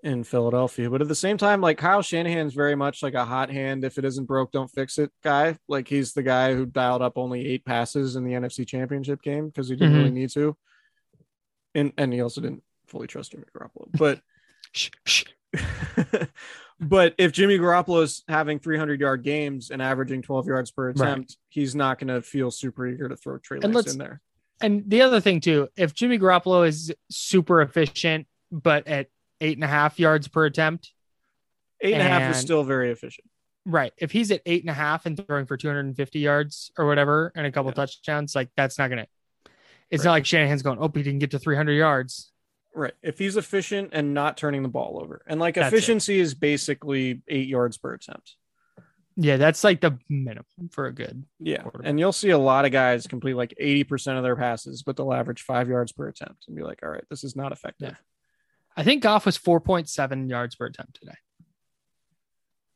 [0.02, 0.90] in Philadelphia.
[0.90, 3.84] But at the same time, like Kyle Shanahan's very much like a hot hand.
[3.84, 5.56] If it isn't broke, don't fix it guy.
[5.68, 9.46] Like he's the guy who dialed up only eight passes in the NFC Championship game
[9.46, 9.98] because he didn't Mhm.
[9.98, 10.56] really need to.
[11.74, 13.88] And and he also didn't fully trust Jimmy Garoppolo.
[13.96, 14.20] But
[16.80, 21.74] but if Jimmy Garoppolo's having 300 yard games and averaging 12 yards per attempt, he's
[21.74, 24.20] not going to feel super eager to throw Trey Lance in there.
[24.62, 29.08] And the other thing too, if Jimmy Garoppolo is super efficient, but at
[29.40, 30.92] eight and a half yards per attempt.
[31.80, 33.28] Eight and a half is And- still very efficient.
[33.64, 33.92] Right.
[33.96, 37.46] If he's at eight and a half and throwing for 250 yards or whatever and
[37.46, 37.74] a couple Yeah.
[37.74, 39.06] touchdowns, like that's not gonna.
[39.90, 40.04] It's Right.
[40.04, 42.32] not like Shanahan's going, oh, he didn't get to 300 yards.
[42.74, 42.94] Right.
[43.02, 45.22] If he's efficient and not turning the ball over.
[45.26, 48.36] And like That's efficiency is basically eight yards per attempt.
[49.16, 51.24] Yeah, that's like the minimum for a good.
[51.38, 51.64] Yeah.
[51.84, 55.12] And you'll see a lot of guys complete like 80% of their passes, but they'll
[55.12, 57.90] average five yards per attempt and be like, all right, this is not effective.
[57.90, 57.96] Yeah.
[58.76, 61.16] I think Goff was 4.7 yards per attempt today.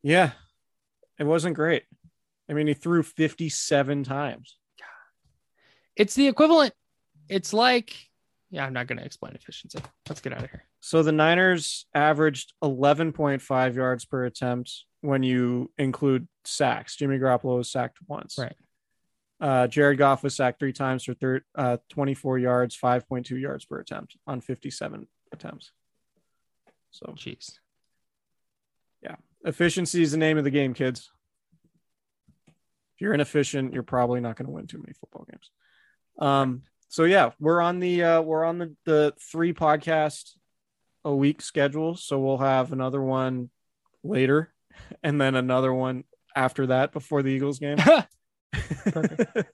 [0.02, 0.32] Yeah.
[1.18, 1.84] It wasn't great.
[2.50, 4.56] I mean, he threw 57 times.
[5.96, 6.74] It's the equivalent.
[7.28, 7.96] It's like,
[8.50, 9.78] yeah, I'm not going to explain efficiency.
[10.08, 10.64] Let's get out of here.
[10.80, 16.96] So the Niners averaged 11.5 yards per attempt when you include sacks.
[16.96, 18.36] Jimmy Garoppolo was sacked once.
[18.38, 18.54] Right.
[19.40, 23.78] Uh, Jared Goff was sacked three times for thir- uh, 24 yards, 5.2 yards per
[23.78, 25.72] attempt on 57 attempts.
[26.90, 27.58] So Jeez.
[29.02, 29.16] Yeah.
[29.44, 31.10] Efficiency is the name of the game, kids.
[32.48, 35.50] If you're inefficient, you're probably not going to win too many football games.
[36.18, 40.32] Um, so yeah, we're on the uh, we're on the the three podcast
[41.04, 41.94] a week schedule.
[41.96, 43.50] So we'll have another one
[44.02, 44.52] later,
[45.02, 46.04] and then another one
[46.34, 47.78] after that before the Eagles game.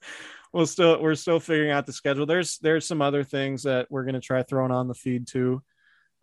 [0.53, 2.25] we'll still we're still figuring out the schedule.
[2.25, 5.61] There's there's some other things that we're gonna try throwing on the feed too,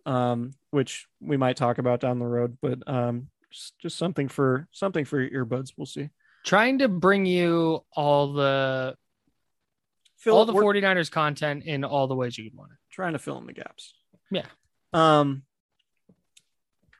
[0.06, 2.56] um, which we might talk about down the road.
[2.62, 5.72] But um, just, just something for something for your earbuds.
[5.76, 6.10] We'll see.
[6.44, 8.96] Trying to bring you all the
[10.20, 12.78] Fill, all the we're 49ers content in all the ways you could want it.
[12.90, 13.94] trying to fill in the gaps.
[14.30, 14.44] Yeah.
[14.92, 15.44] Um.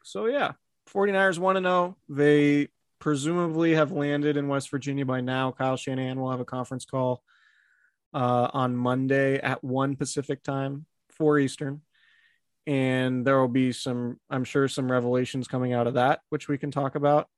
[0.03, 0.53] So yeah,
[0.93, 1.97] 49ers want to know.
[2.09, 2.69] They
[2.99, 5.53] presumably have landed in West Virginia by now.
[5.53, 7.23] Kyle Shanahan will have a conference call
[8.13, 11.81] uh, on Monday at one Pacific time, four Eastern,
[12.67, 16.59] and there will be some, I'm sure, some revelations coming out of that, which we
[16.59, 17.29] can talk about.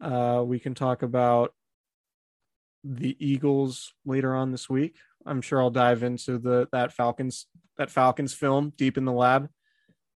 [0.00, 1.54] Uh, we can talk about
[2.84, 4.96] the Eagles later on this week.
[5.26, 7.46] I'm sure I'll dive into the that Falcons
[7.76, 9.48] that Falcons film deep in the lab.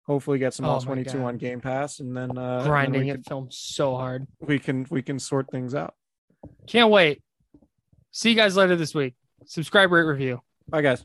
[0.08, 2.66] Hopefully, get some Oh all my 22 on Game Pass, and then uh, and then
[2.66, 4.26] Grinding it film so hard.
[4.40, 5.94] we can we can sort things out.
[6.66, 7.22] Can't wait.
[8.10, 9.14] See you guys later this week.
[9.44, 10.40] Subscribe, rate, review.
[10.66, 11.04] Bye, guys.